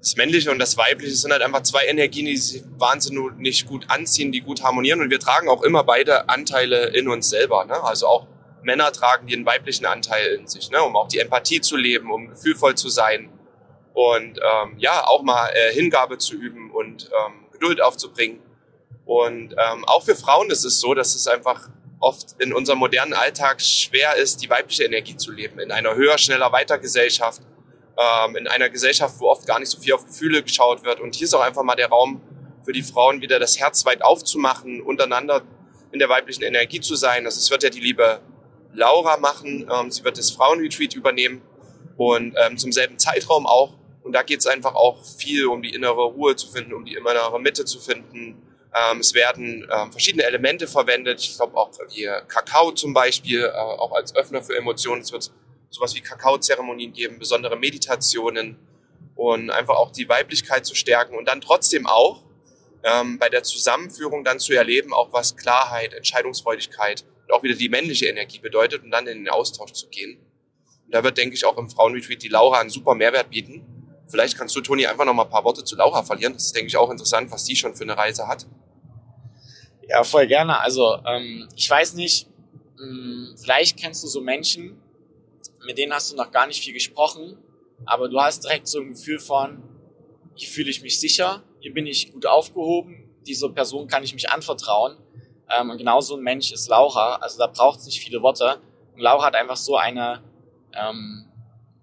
das 0.00 0.16
Männliche 0.16 0.50
und 0.50 0.58
das 0.58 0.76
Weibliche 0.76 1.14
sind 1.14 1.30
halt 1.30 1.42
einfach 1.42 1.62
zwei 1.62 1.84
Energien, 1.86 2.26
die 2.26 2.36
sich 2.36 2.62
wahnsinnig 2.78 3.66
gut 3.66 3.84
anziehen, 3.88 4.32
die 4.32 4.40
gut 4.40 4.62
harmonieren 4.62 5.00
und 5.00 5.10
wir 5.10 5.20
tragen 5.20 5.48
auch 5.48 5.62
immer 5.62 5.84
beide 5.84 6.28
Anteile 6.28 6.86
in 6.88 7.08
uns 7.08 7.30
selber. 7.30 7.64
Ne? 7.66 7.82
Also 7.84 8.06
auch 8.06 8.26
Männer 8.62 8.92
tragen 8.92 9.26
den 9.26 9.46
weiblichen 9.46 9.86
Anteil 9.86 10.34
in 10.34 10.46
sich, 10.46 10.70
ne? 10.70 10.82
um 10.82 10.96
auch 10.96 11.08
die 11.08 11.18
Empathie 11.18 11.60
zu 11.60 11.76
leben, 11.76 12.10
um 12.10 12.28
gefühlvoll 12.28 12.74
zu 12.74 12.88
sein 12.88 13.30
und 13.92 14.38
ähm, 14.38 14.74
ja, 14.78 15.06
auch 15.06 15.22
mal 15.22 15.50
äh, 15.50 15.72
Hingabe 15.72 16.18
zu 16.18 16.34
üben 16.34 16.70
und 16.70 17.10
ähm, 17.10 17.49
Geduld 17.60 17.80
aufzubringen. 17.80 18.40
Und 19.04 19.52
ähm, 19.52 19.84
auch 19.84 20.04
für 20.04 20.16
Frauen 20.16 20.50
ist 20.50 20.64
es 20.64 20.80
so, 20.80 20.94
dass 20.94 21.14
es 21.14 21.26
einfach 21.26 21.68
oft 22.00 22.36
in 22.38 22.54
unserem 22.54 22.78
modernen 22.78 23.12
Alltag 23.12 23.60
schwer 23.60 24.16
ist, 24.16 24.42
die 24.42 24.48
weibliche 24.48 24.84
Energie 24.84 25.16
zu 25.16 25.30
leben. 25.30 25.60
In 25.60 25.70
einer 25.70 25.94
höher, 25.94 26.16
schneller, 26.16 26.50
weiter 26.52 26.78
Gesellschaft, 26.78 27.42
ähm, 27.98 28.36
in 28.36 28.48
einer 28.48 28.70
Gesellschaft, 28.70 29.16
wo 29.18 29.28
oft 29.28 29.46
gar 29.46 29.58
nicht 29.58 29.68
so 29.68 29.78
viel 29.78 29.92
auf 29.92 30.06
Gefühle 30.06 30.42
geschaut 30.42 30.84
wird. 30.84 31.00
Und 31.00 31.14
hier 31.14 31.26
ist 31.26 31.34
auch 31.34 31.42
einfach 31.42 31.62
mal 31.62 31.76
der 31.76 31.88
Raum 31.88 32.22
für 32.64 32.72
die 32.72 32.82
Frauen, 32.82 33.20
wieder 33.20 33.38
das 33.38 33.58
Herz 33.58 33.84
weit 33.84 34.02
aufzumachen, 34.02 34.80
untereinander 34.80 35.42
in 35.92 35.98
der 35.98 36.08
weiblichen 36.08 36.42
Energie 36.42 36.80
zu 36.80 36.94
sein. 36.94 37.26
Also 37.26 37.50
wird 37.50 37.62
ja 37.62 37.70
die 37.70 37.80
liebe 37.80 38.20
Laura 38.72 39.18
machen. 39.18 39.68
Ähm, 39.70 39.90
sie 39.90 40.02
wird 40.04 40.16
das 40.16 40.30
Frauenretreat 40.30 40.94
übernehmen 40.94 41.42
und 41.96 42.34
ähm, 42.40 42.56
zum 42.56 42.72
selben 42.72 42.98
Zeitraum 42.98 43.46
auch. 43.46 43.74
Und 44.10 44.14
da 44.14 44.24
geht 44.24 44.40
es 44.40 44.48
einfach 44.48 44.74
auch 44.74 45.04
viel 45.04 45.46
um 45.46 45.62
die 45.62 45.72
innere 45.72 46.02
Ruhe 46.02 46.34
zu 46.34 46.50
finden, 46.50 46.74
um 46.74 46.84
die 46.84 46.94
innere 46.94 47.40
Mitte 47.40 47.64
zu 47.64 47.78
finden. 47.78 48.42
Ähm, 48.74 48.98
es 48.98 49.14
werden 49.14 49.68
ähm, 49.72 49.92
verschiedene 49.92 50.24
Elemente 50.24 50.66
verwendet. 50.66 51.20
Ich 51.20 51.36
glaube 51.36 51.56
auch 51.56 51.70
wie 51.94 52.10
Kakao 52.26 52.72
zum 52.72 52.92
Beispiel, 52.92 53.44
äh, 53.44 53.52
auch 53.52 53.92
als 53.92 54.16
Öffner 54.16 54.42
für 54.42 54.56
Emotionen. 54.56 55.02
Es 55.02 55.12
wird 55.12 55.30
sowas 55.68 55.94
wie 55.94 56.00
Kakaozeremonien 56.00 56.92
geben, 56.92 57.20
besondere 57.20 57.56
Meditationen 57.56 58.56
und 59.14 59.50
einfach 59.50 59.76
auch 59.76 59.92
die 59.92 60.08
Weiblichkeit 60.08 60.66
zu 60.66 60.74
stärken 60.74 61.16
und 61.16 61.28
dann 61.28 61.40
trotzdem 61.40 61.86
auch 61.86 62.24
ähm, 62.82 63.16
bei 63.20 63.28
der 63.28 63.44
Zusammenführung 63.44 64.24
dann 64.24 64.40
zu 64.40 64.54
erleben, 64.54 64.92
auch 64.92 65.12
was 65.12 65.36
Klarheit, 65.36 65.94
Entscheidungsfreudigkeit 65.94 67.04
und 67.28 67.32
auch 67.32 67.44
wieder 67.44 67.54
die 67.54 67.68
männliche 67.68 68.06
Energie 68.06 68.40
bedeutet 68.40 68.82
und 68.82 68.90
dann 68.90 69.06
in 69.06 69.18
den 69.18 69.28
Austausch 69.28 69.70
zu 69.70 69.86
gehen. 69.86 70.18
Und 70.86 70.94
da 70.96 71.04
wird, 71.04 71.16
denke 71.16 71.36
ich, 71.36 71.44
auch 71.44 71.56
im 71.56 71.70
Frauenretreat 71.70 72.20
die 72.20 72.26
Laura 72.26 72.58
einen 72.58 72.70
super 72.70 72.96
Mehrwert 72.96 73.30
bieten. 73.30 73.79
Vielleicht 74.10 74.36
kannst 74.36 74.56
du, 74.56 74.60
Toni, 74.60 74.86
einfach 74.86 75.04
noch 75.04 75.14
mal 75.14 75.24
ein 75.24 75.30
paar 75.30 75.44
Worte 75.44 75.64
zu 75.64 75.76
Laura 75.76 76.02
verlieren. 76.02 76.32
Das 76.32 76.46
ist, 76.46 76.56
denke 76.56 76.68
ich, 76.68 76.76
auch 76.76 76.90
interessant, 76.90 77.30
was 77.30 77.44
die 77.44 77.56
schon 77.56 77.74
für 77.74 77.84
eine 77.84 77.96
Reise 77.96 78.26
hat. 78.26 78.46
Ja, 79.88 80.04
voll 80.04 80.26
gerne. 80.26 80.58
Also 80.60 80.98
ähm, 81.06 81.48
ich 81.56 81.68
weiß 81.68 81.94
nicht, 81.94 82.28
mh, 82.78 82.84
hm, 82.84 83.36
vielleicht 83.36 83.78
kennst 83.78 84.02
du 84.02 84.08
so 84.08 84.20
Menschen, 84.20 84.80
mit 85.66 85.78
denen 85.78 85.92
hast 85.92 86.12
du 86.12 86.16
noch 86.16 86.30
gar 86.30 86.46
nicht 86.46 86.62
viel 86.62 86.72
gesprochen, 86.72 87.36
aber 87.86 88.08
du 88.08 88.20
hast 88.20 88.44
direkt 88.44 88.68
so 88.68 88.80
ein 88.80 88.90
Gefühl 88.90 89.18
von, 89.18 89.62
hier 90.34 90.48
fühle 90.48 90.70
ich 90.70 90.82
mich 90.82 90.98
sicher, 91.00 91.42
hier 91.60 91.72
bin 91.72 91.86
ich 91.86 92.12
gut 92.12 92.26
aufgehoben, 92.26 93.10
dieser 93.26 93.50
Person 93.50 93.86
kann 93.86 94.02
ich 94.02 94.14
mich 94.14 94.30
anvertrauen. 94.30 94.96
Ähm, 95.50 95.70
und 95.70 95.78
genauso 95.78 96.16
ein 96.16 96.22
Mensch 96.22 96.52
ist 96.52 96.68
Laura. 96.68 97.16
Also 97.16 97.38
da 97.38 97.46
braucht 97.46 97.80
es 97.80 97.86
nicht 97.86 98.00
viele 98.00 98.22
Worte. 98.22 98.60
Und 98.94 99.00
Laura 99.00 99.26
hat 99.26 99.34
einfach 99.34 99.56
so 99.56 99.76
eine 99.76 100.22
ähm, 100.72 101.26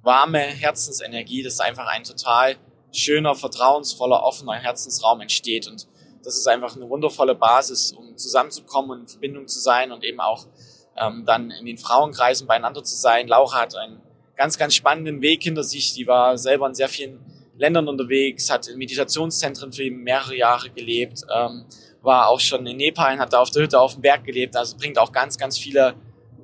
warme 0.07 0.39
Herzensenergie, 0.39 1.43
dass 1.43 1.59
einfach 1.59 1.85
ein 1.87 2.05
total 2.05 2.55
schöner, 2.93 3.35
vertrauensvoller, 3.35 4.23
offener 4.23 4.53
Herzensraum 4.53 5.19
entsteht. 5.19 5.67
Und 5.67 5.85
das 6.23 6.37
ist 6.37 6.47
einfach 6.47 6.77
eine 6.77 6.89
wundervolle 6.89 7.35
Basis, 7.35 7.91
um 7.91 8.15
zusammenzukommen 8.15 8.91
und 8.91 8.99
in 9.01 9.07
Verbindung 9.07 9.47
zu 9.47 9.59
sein 9.59 9.91
und 9.91 10.05
eben 10.05 10.21
auch 10.21 10.47
ähm, 10.95 11.25
dann 11.25 11.51
in 11.51 11.65
den 11.65 11.77
Frauenkreisen 11.77 12.47
beieinander 12.47 12.85
zu 12.85 12.95
sein. 12.95 13.27
Laura 13.27 13.61
hat 13.61 13.75
einen 13.75 14.01
ganz, 14.37 14.57
ganz 14.57 14.75
spannenden 14.75 15.21
Weg 15.21 15.43
hinter 15.43 15.63
sich. 15.63 15.93
Die 15.93 16.07
war 16.07 16.37
selber 16.37 16.67
in 16.67 16.73
sehr 16.73 16.87
vielen 16.87 17.19
Ländern 17.57 17.89
unterwegs, 17.89 18.49
hat 18.49 18.67
in 18.69 18.77
Meditationszentren 18.77 19.73
für 19.73 19.91
mehrere 19.91 20.37
Jahre 20.37 20.69
gelebt, 20.69 21.23
ähm, 21.35 21.65
war 22.01 22.29
auch 22.29 22.39
schon 22.39 22.65
in 22.65 22.77
Nepal, 22.77 23.19
hat 23.19 23.33
da 23.33 23.39
auf 23.39 23.51
der 23.51 23.63
Hütte 23.63 23.79
auf 23.79 23.95
dem 23.95 24.03
Berg 24.03 24.23
gelebt, 24.23 24.55
also 24.55 24.77
bringt 24.77 24.97
auch 24.97 25.11
ganz, 25.11 25.37
ganz 25.37 25.57
viele 25.57 25.95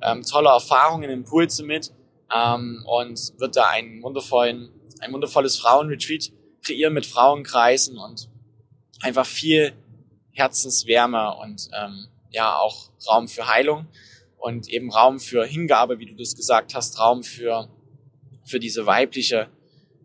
ähm, 0.02 0.22
tolle 0.22 0.50
Erfahrungen, 0.50 1.08
Impulse 1.08 1.62
mit 1.62 1.92
ähm, 2.34 2.84
und 2.86 3.32
wird 3.38 3.56
da 3.56 3.68
einen 3.68 4.02
wundervollen, 4.02 4.70
ein 5.00 5.12
wundervolles 5.12 5.58
Frauenretreat 5.58 6.32
kreieren 6.62 6.94
mit 6.94 7.06
Frauenkreisen 7.06 7.98
und 7.98 8.28
einfach 9.00 9.26
viel 9.26 9.72
Herzenswärme 10.32 11.36
und 11.36 11.68
ähm, 11.72 12.08
ja 12.30 12.56
auch 12.56 12.90
Raum 13.06 13.28
für 13.28 13.48
Heilung 13.48 13.86
und 14.38 14.68
eben 14.68 14.90
Raum 14.90 15.20
für 15.20 15.44
Hingabe, 15.44 15.98
wie 15.98 16.06
du 16.06 16.14
das 16.14 16.34
gesagt 16.34 16.74
hast, 16.74 16.98
Raum 16.98 17.22
für 17.22 17.68
für 18.44 18.60
diese 18.60 18.86
weibliche 18.86 19.48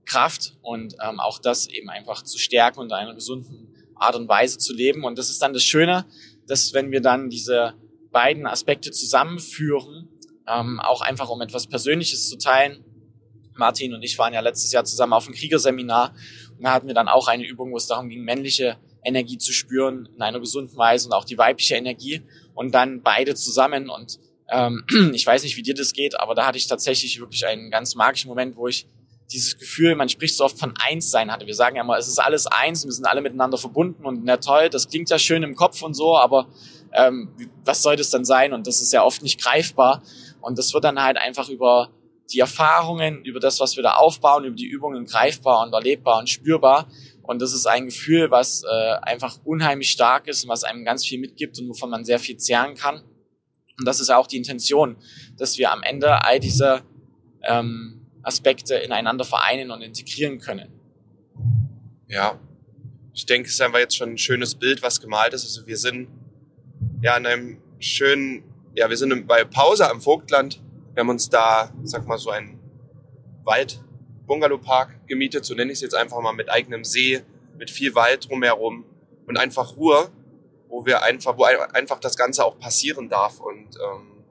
Kraft 0.05 0.57
und 0.61 0.95
ähm, 1.03 1.19
auch 1.19 1.39
das 1.39 1.67
eben 1.67 1.89
einfach 1.89 2.23
zu 2.23 2.37
stärken 2.37 2.79
und 2.79 2.87
in 2.87 2.93
einer 2.93 3.13
gesunden 3.13 3.75
Art 3.95 4.15
und 4.15 4.27
Weise 4.27 4.57
zu 4.57 4.73
leben. 4.73 5.03
Und 5.03 5.17
das 5.17 5.29
ist 5.29 5.41
dann 5.41 5.53
das 5.53 5.63
Schöne, 5.63 6.05
dass 6.47 6.73
wenn 6.73 6.91
wir 6.91 7.01
dann 7.01 7.29
diese 7.29 7.73
beiden 8.11 8.47
Aspekte 8.47 8.91
zusammenführen, 8.91 10.07
ähm, 10.49 10.79
auch 10.79 11.01
einfach 11.01 11.29
um 11.29 11.41
etwas 11.41 11.67
Persönliches 11.67 12.29
zu 12.29 12.37
teilen. 12.37 12.83
Martin 13.55 13.93
und 13.93 14.03
ich 14.03 14.17
waren 14.17 14.33
ja 14.33 14.39
letztes 14.39 14.71
Jahr 14.71 14.85
zusammen 14.85 15.13
auf 15.13 15.27
einem 15.27 15.35
Kriegerseminar 15.35 16.15
und 16.57 16.63
da 16.63 16.71
hatten 16.71 16.87
wir 16.87 16.93
dann 16.93 17.09
auch 17.09 17.27
eine 17.27 17.45
Übung, 17.45 17.73
wo 17.73 17.77
es 17.77 17.87
darum 17.87 18.09
ging, 18.09 18.23
männliche 18.23 18.77
Energie 19.03 19.37
zu 19.37 19.51
spüren 19.51 20.07
in 20.15 20.21
einer 20.21 20.39
gesunden 20.39 20.77
Weise 20.77 21.07
und 21.07 21.13
auch 21.13 21.25
die 21.25 21.37
weibliche 21.37 21.75
Energie 21.75 22.21
und 22.53 22.73
dann 22.73 23.01
beide 23.01 23.35
zusammen 23.35 23.89
und 23.89 24.19
ähm, 24.49 24.85
ich 25.13 25.25
weiß 25.25 25.43
nicht, 25.43 25.57
wie 25.57 25.61
dir 25.61 25.75
das 25.75 25.93
geht, 25.93 26.19
aber 26.19 26.35
da 26.35 26.45
hatte 26.45 26.57
ich 26.57 26.67
tatsächlich 26.67 27.19
wirklich 27.19 27.45
einen 27.45 27.69
ganz 27.69 27.95
magischen 27.95 28.29
Moment, 28.29 28.55
wo 28.55 28.67
ich 28.67 28.87
dieses 29.31 29.59
Gefühl, 29.59 29.95
man 29.95 30.09
spricht 30.09 30.35
so 30.35 30.43
oft 30.43 30.57
von 30.57 30.73
Einssein 30.79 31.31
hatte. 31.31 31.45
Wir 31.45 31.53
sagen 31.53 31.75
ja 31.75 31.83
immer, 31.83 31.97
es 31.97 32.07
ist 32.07 32.17
alles 32.17 32.47
eins, 32.47 32.85
wir 32.85 32.91
sind 32.91 33.05
alle 33.05 33.21
miteinander 33.21 33.59
verbunden 33.59 34.05
und 34.05 34.23
na 34.23 34.37
toll, 34.37 34.69
das 34.69 34.89
klingt 34.89 35.09
ja 35.09 35.19
schön 35.19 35.43
im 35.43 35.55
Kopf 35.55 35.83
und 35.83 35.93
so, 35.93 36.17
aber 36.17 36.47
ähm, 36.93 37.29
was 37.63 37.81
soll 37.81 37.95
das 37.95 38.09
dann 38.09 38.25
sein? 38.25 38.53
Und 38.53 38.67
das 38.67 38.81
ist 38.81 38.91
ja 38.93 39.03
oft 39.03 39.21
nicht 39.21 39.41
greifbar. 39.41 40.01
Und 40.41 40.57
das 40.57 40.73
wird 40.73 40.83
dann 40.83 41.01
halt 41.01 41.17
einfach 41.17 41.49
über 41.49 41.89
die 42.31 42.39
Erfahrungen, 42.39 43.23
über 43.25 43.39
das, 43.39 43.59
was 43.59 43.75
wir 43.75 43.83
da 43.83 43.93
aufbauen, 43.93 44.45
über 44.45 44.55
die 44.55 44.67
Übungen 44.67 45.05
greifbar 45.05 45.65
und 45.65 45.73
erlebbar 45.73 46.19
und 46.19 46.29
spürbar. 46.29 46.87
Und 47.23 47.41
das 47.41 47.53
ist 47.53 47.65
ein 47.65 47.85
Gefühl, 47.85 48.31
was 48.31 48.63
äh, 48.63 48.93
einfach 49.01 49.37
unheimlich 49.43 49.91
stark 49.91 50.27
ist 50.27 50.43
und 50.43 50.49
was 50.49 50.63
einem 50.63 50.85
ganz 50.85 51.05
viel 51.05 51.19
mitgibt 51.19 51.59
und 51.59 51.69
wovon 51.69 51.89
man 51.89 52.05
sehr 52.05 52.19
viel 52.19 52.37
zehren 52.37 52.75
kann. 52.75 53.01
Und 53.77 53.85
das 53.85 53.99
ist 53.99 54.09
auch 54.09 54.27
die 54.27 54.37
Intention, 54.37 54.97
dass 55.37 55.57
wir 55.57 55.71
am 55.71 55.83
Ende 55.83 56.23
all 56.23 56.39
diese 56.39 56.81
ähm, 57.43 58.05
Aspekte 58.23 58.75
ineinander 58.75 59.25
vereinen 59.25 59.71
und 59.71 59.81
integrieren 59.81 60.39
können. 60.39 60.69
Ja, 62.07 62.39
ich 63.13 63.25
denke, 63.25 63.47
es 63.47 63.55
ist 63.55 63.61
einfach 63.61 63.79
jetzt 63.79 63.95
schon 63.95 64.11
ein 64.11 64.17
schönes 64.17 64.55
Bild, 64.55 64.81
was 64.81 64.99
gemalt 64.99 65.33
ist. 65.33 65.43
Also 65.43 65.67
wir 65.67 65.77
sind 65.77 66.09
ja 67.01 67.15
in 67.17 67.25
einem 67.25 67.61
schönen, 67.79 68.43
ja, 68.79 68.89
wir 68.89 68.95
sind 68.95 69.27
bei 69.27 69.43
Pause 69.43 69.89
am 69.89 69.99
Vogtland. 69.99 70.61
Wir 70.93 71.01
haben 71.01 71.09
uns 71.09 71.27
da, 71.27 71.69
sag 71.83 72.07
mal, 72.07 72.17
so 72.17 72.29
einen 72.29 72.57
Wald, 73.43 73.83
Bungalowpark 74.25 75.05
gemietet, 75.05 75.43
so 75.43 75.53
nenne 75.53 75.73
ich 75.73 75.79
es 75.79 75.81
jetzt 75.81 75.95
einfach 75.95 76.21
mal, 76.21 76.31
mit 76.31 76.49
eigenem 76.49 76.85
See, 76.85 77.21
mit 77.57 77.69
viel 77.69 77.93
Wald 77.93 78.29
drumherum 78.29 78.85
und 79.27 79.37
einfach 79.37 79.75
Ruhe, 79.75 80.09
wo 80.69 80.85
wir 80.85 81.03
einfach, 81.03 81.37
wo 81.37 81.43
einfach 81.43 81.99
das 81.99 82.15
Ganze 82.15 82.45
auch 82.45 82.57
passieren 82.57 83.09
darf. 83.09 83.41
Und 83.41 83.75
ähm, 83.83 84.23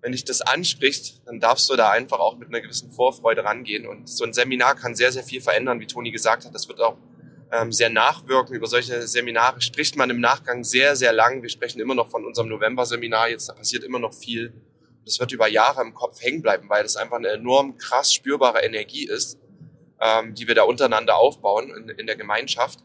wenn 0.00 0.12
dich 0.12 0.24
das 0.24 0.40
anspricht, 0.40 1.20
dann 1.26 1.38
darfst 1.38 1.68
du 1.68 1.76
da 1.76 1.90
einfach 1.90 2.20
auch 2.20 2.38
mit 2.38 2.48
einer 2.48 2.62
gewissen 2.62 2.90
Vorfreude 2.90 3.44
rangehen. 3.44 3.86
Und 3.86 4.08
so 4.08 4.24
ein 4.24 4.32
Seminar 4.32 4.76
kann 4.76 4.94
sehr, 4.94 5.12
sehr 5.12 5.24
viel 5.24 5.42
verändern, 5.42 5.78
wie 5.78 5.86
Toni 5.86 6.10
gesagt 6.10 6.46
hat. 6.46 6.54
Das 6.54 6.68
wird 6.68 6.80
auch 6.80 6.96
ähm, 7.52 7.72
sehr 7.72 7.90
nachwirken. 7.90 8.54
Über 8.54 8.66
solche 8.66 9.06
Seminare 9.06 9.60
spricht 9.60 9.96
man 9.96 10.10
im 10.10 10.20
Nachgang 10.20 10.64
sehr, 10.64 10.96
sehr 10.96 11.12
lang. 11.12 11.42
Wir 11.42 11.48
sprechen 11.48 11.80
immer 11.80 11.94
noch 11.94 12.10
von 12.10 12.24
unserem 12.24 12.48
November-Seminar. 12.48 13.30
Jetzt 13.30 13.48
da 13.48 13.54
passiert 13.54 13.84
immer 13.84 13.98
noch 13.98 14.14
viel. 14.14 14.52
Das 15.04 15.18
wird 15.18 15.32
über 15.32 15.48
Jahre 15.48 15.82
im 15.82 15.94
Kopf 15.94 16.20
hängen 16.20 16.42
bleiben, 16.42 16.68
weil 16.68 16.82
das 16.82 16.96
einfach 16.96 17.16
eine 17.16 17.28
enorm 17.28 17.78
krass 17.78 18.12
spürbare 18.12 18.60
Energie 18.60 19.06
ist, 19.06 19.38
ähm, 20.00 20.34
die 20.34 20.46
wir 20.46 20.54
da 20.54 20.64
untereinander 20.64 21.16
aufbauen 21.16 21.70
in, 21.74 21.88
in 21.88 22.06
der 22.06 22.16
Gemeinschaft. 22.16 22.80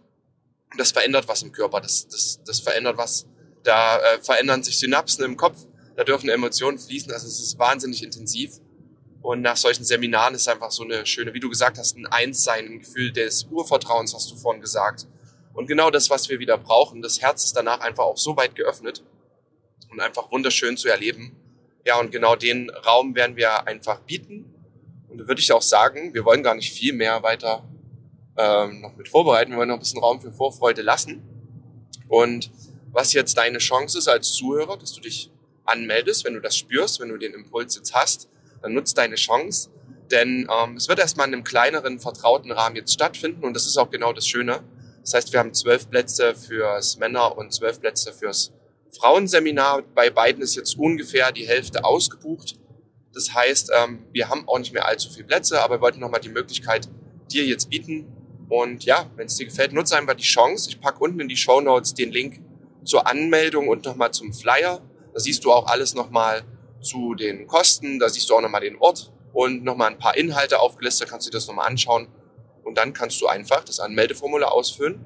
Das 0.78 0.91
verändert 0.91 1.28
was 1.28 1.43
im 1.43 1.52
Körper. 1.52 1.82
Das, 1.82 2.08
das, 2.08 2.41
das 2.45 2.60
verändert 2.62 2.97
was. 2.97 3.28
Da 3.63 3.97
äh, 3.97 4.21
verändern 4.21 4.63
sich 4.63 4.80
Synapsen 4.80 5.23
im 5.26 5.38
Kopf. 5.38 5.67
Da 5.95 6.04
dürfen 6.04 6.30
Emotionen 6.30 6.80
fließen. 6.80 7.12
Also 7.12 7.28
es 7.28 7.39
ist 7.39 7.60
wahnsinnig 7.60 8.04
intensiv. 8.04 8.60
Und 9.24 9.42
nach 9.42 9.56
solchen 9.56 9.86
Seminaren 9.86 10.36
ist 10.36 10.50
einfach 10.50 10.70
so 10.70 10.84
eine 10.84 11.06
schöne, 11.06 11.34
wie 11.34 11.40
du 11.40 11.50
gesagt 11.50 11.78
hast, 11.78 11.96
ein 11.96 12.06
Einssein, 12.06 12.66
ein 12.66 12.80
Gefühl 12.80 13.14
des 13.14 13.46
Urvertrauens, 13.46 14.14
hast 14.14 14.30
du 14.30 14.36
vorhin 14.36 14.62
gesagt. 14.62 15.08
Und 15.54 15.68
genau 15.68 15.90
das, 15.90 16.10
was 16.10 16.28
wir 16.28 16.40
wieder 16.40 16.58
brauchen. 16.58 17.02
Das 17.02 17.22
Herz 17.22 17.46
ist 17.46 17.56
danach 17.56 17.80
einfach 17.80 18.04
auch 18.04 18.18
so 18.18 18.36
weit 18.36 18.54
geöffnet 18.54 19.02
und 19.90 20.02
einfach 20.02 20.30
wunderschön 20.30 20.76
zu 20.76 20.90
erleben. 20.90 21.38
Ja, 21.86 22.02
und 22.02 22.12
genau 22.12 22.36
den 22.36 22.70
Raum 22.70 23.16
werden 23.16 23.38
wir 23.38 23.66
einfach 23.66 24.02
bieten. 24.02 24.54
Und 25.08 25.20
da 25.20 25.28
würde 25.28 25.40
ich 25.40 25.54
auch 25.54 25.62
sagen, 25.62 26.14
wir 26.14 26.26
wollen 26.26 26.44
gar 26.44 26.56
nicht 26.56 26.74
viel 26.74 26.92
mehr 26.92 27.24
weiter 27.24 27.64
ähm, 28.38 28.82
noch 28.82 28.98
mit 28.98 29.08
vorbereiten. 29.08 29.52
Wir 29.52 29.58
wollen 29.58 29.70
noch 29.70 29.78
ein 29.78 29.80
bisschen 29.80 30.02
Raum 30.02 30.20
für 30.20 30.34
Vorfreude 30.34 30.82
lassen. 30.82 31.24
Und 32.10 32.52
was 32.92 33.14
jetzt 33.14 33.38
deine 33.38 33.60
Chance 33.60 34.00
ist 34.00 34.10
als 34.10 34.34
Zuhörer, 34.34 34.76
dass 34.76 34.92
du 34.92 35.00
dich 35.00 35.32
anmeldest, 35.64 36.26
wenn 36.26 36.34
du 36.34 36.42
das 36.42 36.58
spürst, 36.58 37.00
wenn 37.00 37.08
du 37.08 37.18
den 37.18 37.34
Impuls 37.34 37.78
jetzt 37.78 37.96
hast, 37.96 38.28
dann 38.63 38.73
nutzt 38.73 38.97
deine 38.97 39.15
Chance. 39.15 39.69
Denn 40.10 40.47
ähm, 40.52 40.78
es 40.78 40.88
wird 40.88 40.99
erstmal 40.99 41.28
in 41.28 41.34
einem 41.34 41.43
kleineren, 41.43 41.99
vertrauten 41.99 42.52
Rahmen 42.52 42.76
jetzt 42.76 42.93
stattfinden 42.93 43.43
und 43.43 43.54
das 43.54 43.67
ist 43.67 43.78
auch 43.78 43.89
genau 43.89 44.13
das 44.13 44.28
Schöne. 44.28 44.63
Das 45.02 45.13
heißt, 45.13 45.34
wir 45.34 45.39
haben 45.39 45.54
zwölf 45.54 45.89
Plätze 45.89 46.34
fürs 46.34 46.97
Männer- 46.97 47.38
und 47.38 47.54
zwölf 47.54 47.80
Plätze 47.80 48.13
fürs 48.13 48.52
Frauenseminar. 48.97 49.82
Bei 49.93 50.10
beiden 50.10 50.41
ist 50.41 50.56
jetzt 50.56 50.78
ungefähr 50.78 51.32
die 51.32 51.47
Hälfte 51.47 51.84
ausgebucht. 51.84 52.56
Das 53.13 53.34
heißt, 53.34 53.71
ähm, 53.76 54.06
wir 54.12 54.30
haben 54.30 54.47
auch 54.47 54.60
nicht 54.60 54.73
mehr 54.73 54.88
allzu 54.88 55.10
viele 55.10 55.26
Plätze, 55.26 55.62
aber 55.62 55.76
wir 55.76 55.82
wollten 55.82 55.99
nochmal 55.99 56.21
die 56.21 56.30
Möglichkeit 56.30 56.88
dir 57.32 57.45
jetzt 57.45 57.69
bieten. 57.69 58.08
Und 58.49 58.86
ja, 58.86 59.10
wenn 59.15 59.28
es 59.28 59.36
dir 59.36 59.45
gefällt, 59.45 59.73
nutze 59.73 59.97
einfach 59.97 60.15
die 60.15 60.23
Chance. 60.23 60.69
Ich 60.69 60.80
packe 60.80 60.99
unten 60.99 61.19
in 61.19 61.28
die 61.28 61.38
Show 61.38 61.60
Notes 61.60 61.93
den 61.93 62.12
Link 62.12 62.41
zur 62.84 63.08
Anmeldung 63.08 63.67
und 63.67 63.86
nochmal 63.86 64.12
zum 64.12 64.34
Flyer. 64.34 64.82
Da 65.13 65.19
siehst 65.19 65.43
du 65.43 65.52
auch 65.52 65.67
alles 65.67 65.93
nochmal 65.95 66.43
zu 66.84 67.15
den 67.15 67.48
Kosten. 67.48 68.00
Da 68.00 68.10
siehst 68.10 68.30
du 68.30 68.36
auch 68.36 68.41
nochmal 68.41 68.62
den 68.62 68.78
Ort 68.78 69.12
und 69.34 69.63
nochmal 69.63 69.91
ein 69.91 69.98
paar 69.98 70.15
Inhalte 70.15 70.60
aufgelistet. 70.60 71.10
Kannst 71.10 71.28
du 71.28 71.32
dir 71.32 71.38
das 71.38 71.48
nochmal 71.48 71.67
anschauen. 71.67 72.08
Und 72.63 72.78
dann 72.78 72.93
kannst 72.93 73.22
du 73.22 73.28
einfach 73.28 73.63
das 73.63 73.80
Anmeldeformular 73.80 74.52
ausfüllen 74.52 75.06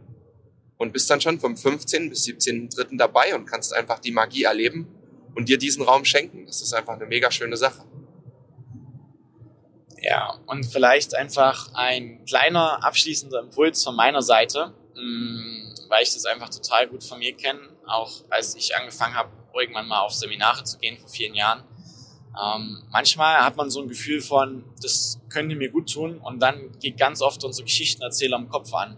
und 0.78 0.94
bist 0.94 1.10
dann 1.10 1.22
schon 1.22 1.40
vom 1.40 1.58
15. 1.58 2.10
bis 2.10 2.26
17.3. 2.26 2.98
dabei 2.98 3.36
und 3.36 3.46
kannst 3.46 3.74
einfach 3.74 4.00
die 4.00 4.12
Magie 4.12 4.44
erleben 4.44 4.88
und 5.36 5.50
dir 5.50 5.58
diesen 5.58 5.84
Raum 5.84 6.06
schenken. 6.06 6.46
Das 6.46 6.62
ist 6.62 6.74
einfach 6.74 6.94
eine 6.94 7.06
mega 7.06 7.32
schöne 7.32 7.58
Sache. 7.58 7.84
Ja, 10.00 10.40
und 10.46 10.66
vielleicht 10.66 11.16
einfach 11.16 11.74
ein 11.74 12.24
kleiner 12.26 12.84
abschließender 12.84 13.40
Impuls 13.40 13.84
von 13.84 13.96
meiner 13.96 14.22
Seite, 14.22 14.74
mm, 14.96 15.90
weil 15.90 16.04
ich 16.04 16.14
das 16.14 16.26
einfach 16.26 16.50
total 16.50 16.88
gut 16.88 17.04
von 17.04 17.20
mir 17.20 17.36
kenne, 17.36 17.60
auch 17.88 18.24
als 18.30 18.56
ich 18.56 18.76
angefangen 18.76 19.16
habe, 19.16 19.30
irgendwann 19.54 19.88
mal 19.88 20.02
auf 20.02 20.14
Seminare 20.14 20.64
zu 20.64 20.78
gehen 20.78 20.98
vor 20.98 21.10
vielen 21.10 21.36
Jahren. 21.36 21.64
Ähm, 22.42 22.84
manchmal 22.92 23.38
hat 23.38 23.58
man 23.58 23.70
so 23.70 23.82
ein 23.82 23.88
Gefühl 23.88 24.22
von, 24.22 24.64
das 24.82 25.20
könnte 25.30 25.56
mir 25.56 25.70
gut 25.72 25.92
tun 25.92 26.20
und 26.20 26.40
dann 26.40 26.78
geht 26.80 26.98
ganz 26.98 27.22
oft 27.22 27.44
unsere 27.44 27.66
Geschichtenerzähler 27.66 28.38
im 28.38 28.50
Kopf 28.50 28.74
an 28.74 28.98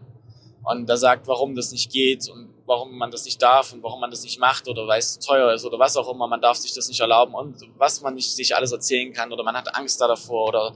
und 0.64 0.88
da 0.88 0.98
sagt, 0.98 1.28
warum 1.28 1.56
das 1.56 1.72
nicht 1.72 1.92
geht 1.92 2.28
und 2.30 2.50
warum 2.66 2.98
man 2.98 3.12
das 3.12 3.26
nicht 3.26 3.42
darf 3.42 3.74
und 3.74 3.82
warum 3.82 4.02
man 4.02 4.12
das 4.12 4.24
nicht 4.24 4.40
macht 4.40 4.68
oder 4.68 4.88
weil 4.88 5.00
es 5.00 5.20
teuer 5.20 5.54
ist 5.54 5.66
oder 5.66 5.80
was 5.80 5.96
auch 5.96 6.12
immer, 6.14 6.28
man 6.28 6.42
darf 6.42 6.58
sich 6.58 6.74
das 6.74 6.88
nicht 6.88 7.00
erlauben 7.00 7.34
und 7.34 7.56
was 7.78 8.02
man 8.02 8.14
nicht 8.14 8.32
sich 8.32 8.56
alles 8.56 8.72
erzählen 8.72 9.14
kann 9.14 9.32
oder 9.32 9.44
man 9.44 9.56
hat 9.56 9.74
Angst 9.76 10.02
da 10.02 10.08
davor 10.08 10.50
oder 10.50 10.76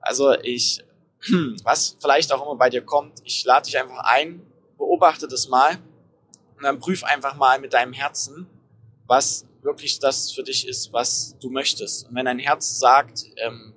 also 0.00 0.32
ich, 0.42 0.84
was 1.64 1.96
vielleicht 2.00 2.32
auch 2.32 2.42
immer 2.42 2.56
bei 2.56 2.70
dir 2.70 2.82
kommt, 2.82 3.20
ich 3.24 3.44
lade 3.44 3.66
dich 3.66 3.78
einfach 3.78 4.04
ein, 4.04 4.42
beobachte 4.76 5.26
das 5.26 5.48
mal 5.48 5.78
und 6.56 6.62
dann 6.62 6.78
prüf 6.78 7.04
einfach 7.04 7.36
mal 7.36 7.58
mit 7.58 7.72
deinem 7.72 7.92
Herzen, 7.92 8.46
was 9.10 9.44
wirklich 9.62 9.98
das 9.98 10.30
für 10.30 10.44
dich 10.44 10.68
ist, 10.68 10.92
was 10.92 11.36
du 11.40 11.50
möchtest. 11.50 12.08
Und 12.08 12.14
wenn 12.14 12.26
dein 12.26 12.38
Herz 12.38 12.78
sagt, 12.78 13.24
ähm, 13.44 13.74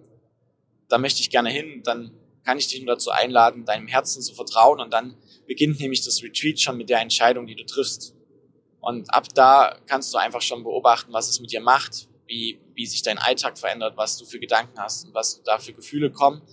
da 0.90 1.00
möchte 1.00 1.22
ich 1.22 1.32
gerne 1.32 1.50
hin, 1.50 1.82
dann 1.84 2.12
kann 2.46 2.60
ich 2.60 2.68
dich 2.68 2.80
nur 2.84 2.94
dazu 2.94 3.10
einladen, 3.10 3.66
deinem 3.66 3.88
Herzen 3.88 4.22
zu 4.22 4.36
vertrauen 4.36 4.80
und 4.80 4.94
dann 4.94 5.18
beginnt 5.48 5.80
nämlich 5.80 6.06
das 6.06 6.22
Retreat 6.22 6.60
schon 6.60 6.78
mit 6.78 6.88
der 6.90 7.00
Entscheidung, 7.00 7.48
die 7.48 7.56
du 7.56 7.66
triffst. 7.66 8.16
Und 8.80 9.12
ab 9.12 9.26
da 9.34 9.76
kannst 9.88 10.14
du 10.14 10.20
einfach 10.20 10.42
schon 10.42 10.64
beobachten, 10.64 11.12
was 11.12 11.30
es 11.30 11.40
mit 11.40 11.52
dir 11.52 11.62
macht, 11.62 12.08
wie, 12.28 12.60
wie 12.76 12.86
sich 12.86 13.02
dein 13.02 13.18
Alltag 13.18 13.58
verändert, 13.58 13.98
was 13.98 14.20
du 14.20 14.26
für 14.26 14.40
Gedanken 14.40 14.78
hast 14.78 15.08
und 15.08 15.16
was 15.16 15.42
da 15.42 15.58
für 15.58 15.74
Gefühle 15.74 16.12
kommen. 16.12 16.44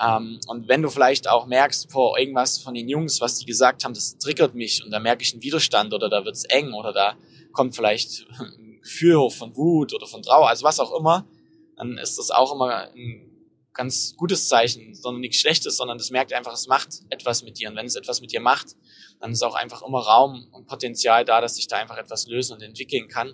Ähm, 0.00 0.38
und 0.46 0.68
wenn 0.68 0.82
du 0.82 0.90
vielleicht 0.90 1.28
auch 1.28 1.46
merkst, 1.46 1.90
vor 1.90 2.16
irgendwas 2.16 2.58
von 2.58 2.74
den 2.74 2.88
Jungs, 2.88 3.20
was 3.20 3.40
die 3.40 3.46
gesagt 3.46 3.84
haben, 3.84 3.94
das 3.94 4.16
triggert 4.18 4.54
mich 4.54 4.84
und 4.84 4.92
da 4.92 5.00
merke 5.00 5.24
ich 5.24 5.32
einen 5.32 5.42
Widerstand 5.42 5.92
oder 5.92 6.08
da 6.08 6.24
wird's 6.24 6.44
eng 6.44 6.72
oder 6.72 6.92
da 6.92 7.16
kommt 7.52 7.74
vielleicht 7.74 8.26
ein 8.38 8.80
Gefühl 8.82 9.30
von 9.30 9.56
Wut 9.56 9.94
oder 9.94 10.06
von 10.06 10.22
Trauer, 10.22 10.48
also 10.48 10.64
was 10.64 10.80
auch 10.80 10.98
immer, 10.98 11.26
dann 11.76 11.98
ist 11.98 12.18
das 12.18 12.30
auch 12.30 12.54
immer 12.54 12.90
ein 12.94 13.32
ganz 13.74 14.14
gutes 14.16 14.48
Zeichen, 14.48 14.94
sondern 14.94 15.20
nichts 15.20 15.38
Schlechtes, 15.38 15.76
sondern 15.76 15.98
das 15.98 16.10
merkt 16.10 16.32
einfach, 16.32 16.52
es 16.52 16.66
macht 16.66 17.00
etwas 17.10 17.42
mit 17.42 17.58
dir. 17.58 17.70
Und 17.70 17.76
wenn 17.76 17.86
es 17.86 17.96
etwas 17.96 18.20
mit 18.20 18.32
dir 18.32 18.40
macht, 18.40 18.76
dann 19.20 19.32
ist 19.32 19.42
auch 19.42 19.54
einfach 19.54 19.82
immer 19.82 20.00
Raum 20.00 20.48
und 20.52 20.66
Potenzial 20.66 21.24
da, 21.24 21.40
dass 21.40 21.56
sich 21.56 21.68
da 21.68 21.76
einfach 21.76 21.96
etwas 21.96 22.26
lösen 22.26 22.54
und 22.54 22.62
entwickeln 22.62 23.08
kann. 23.08 23.30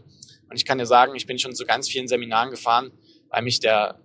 Und 0.48 0.56
ich 0.56 0.64
kann 0.64 0.78
dir 0.78 0.86
sagen, 0.86 1.14
ich 1.14 1.26
bin 1.26 1.38
schon 1.38 1.54
zu 1.54 1.64
ganz 1.64 1.88
vielen 1.88 2.08
Seminaren 2.08 2.50
gefahren, 2.50 2.92
weil 3.30 3.42
mich 3.42 3.60
der 3.60 4.00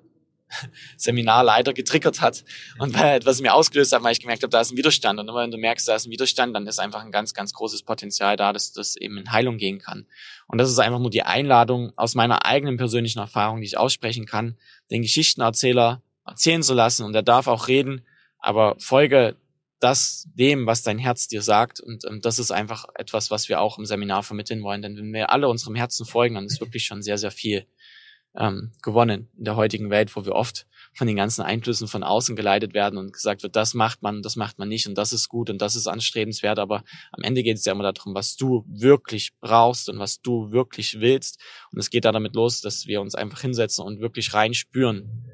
Seminarleiter 0.97 1.73
getriggert 1.73 2.21
hat 2.21 2.43
und 2.79 2.93
weil 2.93 3.05
er 3.05 3.15
etwas 3.15 3.41
mir 3.41 3.53
ausgelöst 3.53 3.93
hat, 3.93 4.03
weil 4.03 4.11
ich 4.11 4.19
gemerkt 4.19 4.43
habe, 4.43 4.51
da 4.51 4.61
ist 4.61 4.71
ein 4.71 4.77
Widerstand. 4.77 5.19
Und 5.19 5.27
immer 5.27 5.39
wenn 5.39 5.51
du 5.51 5.57
merkst, 5.57 5.87
da 5.87 5.95
ist 5.95 6.05
ein 6.05 6.11
Widerstand, 6.11 6.55
dann 6.55 6.67
ist 6.67 6.79
einfach 6.79 7.03
ein 7.03 7.11
ganz, 7.11 7.33
ganz 7.33 7.53
großes 7.53 7.83
Potenzial 7.83 8.35
da, 8.35 8.53
dass 8.53 8.71
das 8.71 8.95
eben 8.95 9.17
in 9.17 9.31
Heilung 9.31 9.57
gehen 9.57 9.79
kann. 9.79 10.05
Und 10.47 10.57
das 10.59 10.69
ist 10.69 10.79
einfach 10.79 10.99
nur 10.99 11.09
die 11.09 11.23
Einladung 11.23 11.91
aus 11.95 12.15
meiner 12.15 12.45
eigenen 12.45 12.77
persönlichen 12.77 13.19
Erfahrung, 13.19 13.61
die 13.61 13.67
ich 13.67 13.77
aussprechen 13.77 14.25
kann, 14.25 14.57
den 14.91 15.01
Geschichtenerzähler 15.01 16.01
erzählen 16.25 16.63
zu 16.63 16.73
lassen 16.73 17.03
und 17.03 17.13
er 17.15 17.23
darf 17.23 17.47
auch 17.47 17.67
reden, 17.67 18.05
aber 18.39 18.75
folge 18.79 19.35
das 19.83 20.29
dem, 20.33 20.65
was 20.65 20.81
dein 20.81 20.97
Herz 20.97 21.27
dir 21.27 21.41
sagt. 21.41 21.81
Und 21.81 22.05
ähm, 22.05 22.21
das 22.21 22.39
ist 22.39 22.51
einfach 22.51 22.85
etwas, 22.95 23.31
was 23.31 23.49
wir 23.49 23.59
auch 23.59 23.77
im 23.77 23.85
Seminar 23.85 24.23
vermitteln 24.23 24.63
wollen. 24.63 24.81
Denn 24.81 24.95
wenn 24.95 25.11
wir 25.11 25.29
alle 25.29 25.49
unserem 25.49 25.75
Herzen 25.75 26.05
folgen, 26.05 26.35
dann 26.35 26.45
ist 26.45 26.61
wirklich 26.61 26.85
schon 26.85 27.01
sehr, 27.01 27.17
sehr 27.17 27.31
viel 27.31 27.67
ähm, 28.38 28.72
gewonnen 28.82 29.30
in 29.38 29.46
der 29.46 29.56
heutigen 29.56 29.89
Welt, 29.89 30.15
wo 30.15 30.26
wir 30.26 30.34
oft 30.34 30.65
von 30.93 31.08
den 31.08 31.15
ganzen 31.15 31.41
Einflüssen 31.41 31.88
von 31.88 32.04
außen 32.04 32.36
geleitet 32.36 32.74
werden 32.74 32.98
und 32.98 33.13
gesagt 33.13 33.43
wird, 33.43 33.56
das 33.56 33.74
macht 33.74 34.02
man, 34.02 34.22
das 34.22 34.36
macht 34.36 34.60
man 34.60 34.69
nicht 34.69 34.88
und 34.88 34.98
das 34.98 35.13
ist 35.13 35.30
gut 35.30 35.50
und 35.50 35.62
das 35.62 35.76
ist 35.76 35.88
anstrebenswert. 35.88 36.60
Aber 36.60 36.84
am 37.12 37.24
Ende 37.24 37.43
geht 37.43 37.58
es 37.58 37.65
ja 37.65 37.74
immer 37.74 37.91
darum, 37.91 38.15
was 38.15 38.36
du 38.36 38.65
wirklich 38.67 39.32
brauchst 39.39 39.89
und 39.89 40.00
was 40.00 40.22
du 40.22 40.52
wirklich 40.52 41.00
willst. 41.00 41.39
Und 41.72 41.80
es 41.80 41.89
geht 41.89 42.06
da 42.06 42.12
damit 42.12 42.36
los, 42.36 42.62
dass 42.62 42.88
wir 42.88 43.02
uns 43.02 43.15
einfach 43.15 43.41
hinsetzen 43.41 43.86
und 43.86 44.00
wirklich 44.00 44.34
reinspüren, 44.34 45.26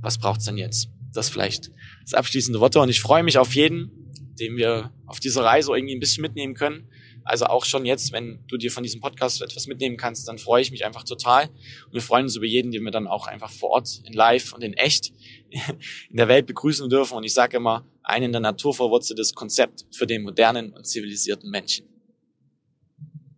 was 0.00 0.18
braucht's 0.18 0.44
denn 0.44 0.58
jetzt? 0.58 0.88
Das 1.12 1.28
vielleicht 1.28 1.70
das 2.02 2.14
abschließende 2.14 2.60
Wort. 2.60 2.76
Und 2.76 2.88
ich 2.88 3.00
freue 3.00 3.22
mich 3.22 3.38
auf 3.38 3.54
jeden, 3.54 3.90
den 4.38 4.56
wir 4.56 4.92
auf 5.06 5.20
dieser 5.20 5.44
Reise 5.44 5.72
irgendwie 5.74 5.96
ein 5.96 6.00
bisschen 6.00 6.22
mitnehmen 6.22 6.54
können. 6.54 6.88
Also 7.26 7.46
auch 7.46 7.64
schon 7.64 7.84
jetzt, 7.84 8.12
wenn 8.12 8.44
du 8.46 8.56
dir 8.56 8.70
von 8.70 8.84
diesem 8.84 9.00
Podcast 9.00 9.42
etwas 9.42 9.66
mitnehmen 9.66 9.96
kannst, 9.96 10.28
dann 10.28 10.38
freue 10.38 10.62
ich 10.62 10.70
mich 10.70 10.84
einfach 10.84 11.02
total. 11.02 11.48
Und 11.86 11.92
wir 11.92 12.00
freuen 12.00 12.26
uns 12.26 12.36
über 12.36 12.46
jeden, 12.46 12.70
den 12.70 12.84
wir 12.84 12.92
dann 12.92 13.08
auch 13.08 13.26
einfach 13.26 13.50
vor 13.50 13.70
Ort 13.70 14.00
in 14.04 14.12
Live 14.12 14.52
und 14.52 14.62
in 14.62 14.74
echt 14.74 15.12
in 15.50 16.16
der 16.16 16.28
Welt 16.28 16.46
begrüßen 16.46 16.88
dürfen. 16.88 17.16
Und 17.16 17.24
ich 17.24 17.34
sage 17.34 17.56
immer, 17.56 17.84
ein 18.04 18.22
in 18.22 18.30
der 18.30 18.40
Natur 18.40 18.72
verwurzeltes 18.74 19.34
Konzept 19.34 19.86
für 19.90 20.06
den 20.06 20.22
modernen 20.22 20.72
und 20.72 20.86
zivilisierten 20.86 21.50
Menschen. 21.50 21.88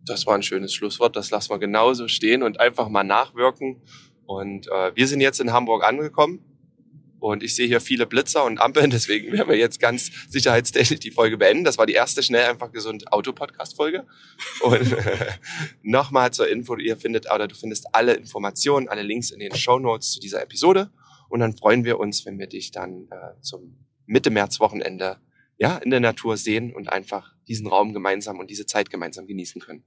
Das 0.05 0.27
war 0.27 0.35
ein 0.35 0.43
schönes 0.43 0.71
Schlusswort. 0.71 1.15
Das 1.15 1.31
lassen 1.31 1.49
wir 1.49 1.57
genauso 1.57 2.07
stehen 2.07 2.43
und 2.43 2.59
einfach 2.59 2.89
mal 2.89 3.03
nachwirken. 3.03 3.81
Und 4.27 4.67
äh, 4.67 4.95
wir 4.95 5.07
sind 5.07 5.21
jetzt 5.21 5.39
in 5.39 5.51
Hamburg 5.51 5.83
angekommen. 5.83 6.48
Und 7.19 7.43
ich 7.43 7.55
sehe 7.55 7.67
hier 7.67 7.81
viele 7.81 8.05
Blitzer 8.05 8.45
und 8.45 8.59
Ampeln, 8.59 8.89
deswegen 8.91 9.31
werden 9.31 9.49
wir 9.49 9.57
jetzt 9.57 9.79
ganz 9.79 10.11
sicherheitstechnisch 10.29 10.99
die 10.99 11.11
Folge 11.11 11.37
beenden. 11.37 11.63
Das 11.63 11.77
war 11.77 11.85
die 11.85 11.93
erste 11.93 12.23
schnell 12.23 12.49
einfach 12.49 12.71
gesund 12.71 13.11
Auto-Podcast-Folge. 13.11 14.05
Und 14.61 14.95
nochmal 15.81 16.31
zur 16.31 16.47
Info, 16.47 16.75
ihr 16.77 16.97
findet, 16.97 17.31
oder 17.33 17.47
du 17.47 17.55
findest 17.55 17.93
alle 17.93 18.13
Informationen, 18.13 18.87
alle 18.87 19.03
Links 19.03 19.31
in 19.31 19.39
den 19.39 19.55
Show 19.55 19.79
Notes 19.79 20.11
zu 20.11 20.19
dieser 20.19 20.41
Episode. 20.41 20.91
Und 21.29 21.41
dann 21.41 21.55
freuen 21.55 21.83
wir 21.85 21.99
uns, 21.99 22.25
wenn 22.25 22.39
wir 22.39 22.47
dich 22.47 22.71
dann 22.71 23.07
äh, 23.11 23.41
zum 23.41 23.85
Mitte 24.05 24.31
März 24.31 24.59
Wochenende 24.59 25.17
ja, 25.57 25.77
in 25.77 25.91
der 25.91 25.99
Natur 25.99 26.37
sehen 26.37 26.73
und 26.73 26.89
einfach 26.89 27.35
diesen 27.47 27.67
Raum 27.67 27.93
gemeinsam 27.93 28.39
und 28.39 28.49
diese 28.49 28.65
Zeit 28.65 28.89
gemeinsam 28.89 29.27
genießen 29.27 29.61
können. 29.61 29.83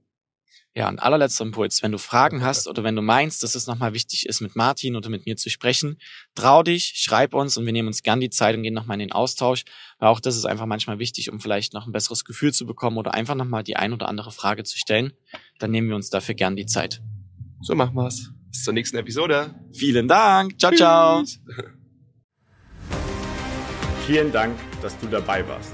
Ja, 0.75 0.89
und 0.89 0.99
allerletzter 0.99 1.45
Impuls. 1.45 1.83
Wenn 1.83 1.91
du 1.91 1.99
Fragen 1.99 2.43
hast 2.43 2.67
oder 2.67 2.83
wenn 2.83 2.95
du 2.95 3.03
meinst, 3.03 3.43
dass 3.43 3.53
es 3.53 3.67
nochmal 3.67 3.93
wichtig 3.93 4.25
ist, 4.25 4.41
mit 4.41 4.55
Martin 4.55 4.95
oder 4.95 5.09
mit 5.09 5.27
mir 5.27 5.37
zu 5.37 5.51
sprechen, 5.51 5.99
trau 6.33 6.63
dich, 6.63 6.93
schreib 6.95 7.35
uns 7.35 7.57
und 7.57 7.65
wir 7.67 7.73
nehmen 7.73 7.89
uns 7.89 8.01
gern 8.01 8.19
die 8.19 8.31
Zeit 8.31 8.55
und 8.55 8.63
gehen 8.63 8.73
nochmal 8.73 8.95
in 8.95 9.07
den 9.07 9.11
Austausch. 9.11 9.65
Weil 9.99 10.09
auch 10.09 10.19
das 10.19 10.35
ist 10.35 10.45
einfach 10.45 10.65
manchmal 10.65 10.97
wichtig, 10.97 11.31
um 11.31 11.39
vielleicht 11.39 11.73
noch 11.73 11.85
ein 11.85 11.91
besseres 11.91 12.25
Gefühl 12.25 12.53
zu 12.53 12.65
bekommen 12.65 12.97
oder 12.97 13.13
einfach 13.13 13.35
nochmal 13.35 13.63
die 13.63 13.75
ein 13.75 13.93
oder 13.93 14.09
andere 14.09 14.31
Frage 14.31 14.63
zu 14.63 14.79
stellen. 14.79 15.13
Dann 15.59 15.69
nehmen 15.69 15.89
wir 15.89 15.95
uns 15.95 16.09
dafür 16.09 16.33
gern 16.33 16.55
die 16.55 16.65
Zeit. 16.65 17.03
So 17.61 17.75
machen 17.75 17.93
wir's. 17.95 18.31
Bis 18.49 18.63
zur 18.63 18.73
nächsten 18.73 18.97
Episode. 18.97 19.53
Vielen 19.73 20.07
Dank. 20.07 20.59
Ciao, 20.59 20.71
ciao. 20.71 21.23
Vielen 24.07 24.31
Dank, 24.31 24.59
dass 24.81 24.97
du 24.99 25.07
dabei 25.07 25.47
warst. 25.47 25.73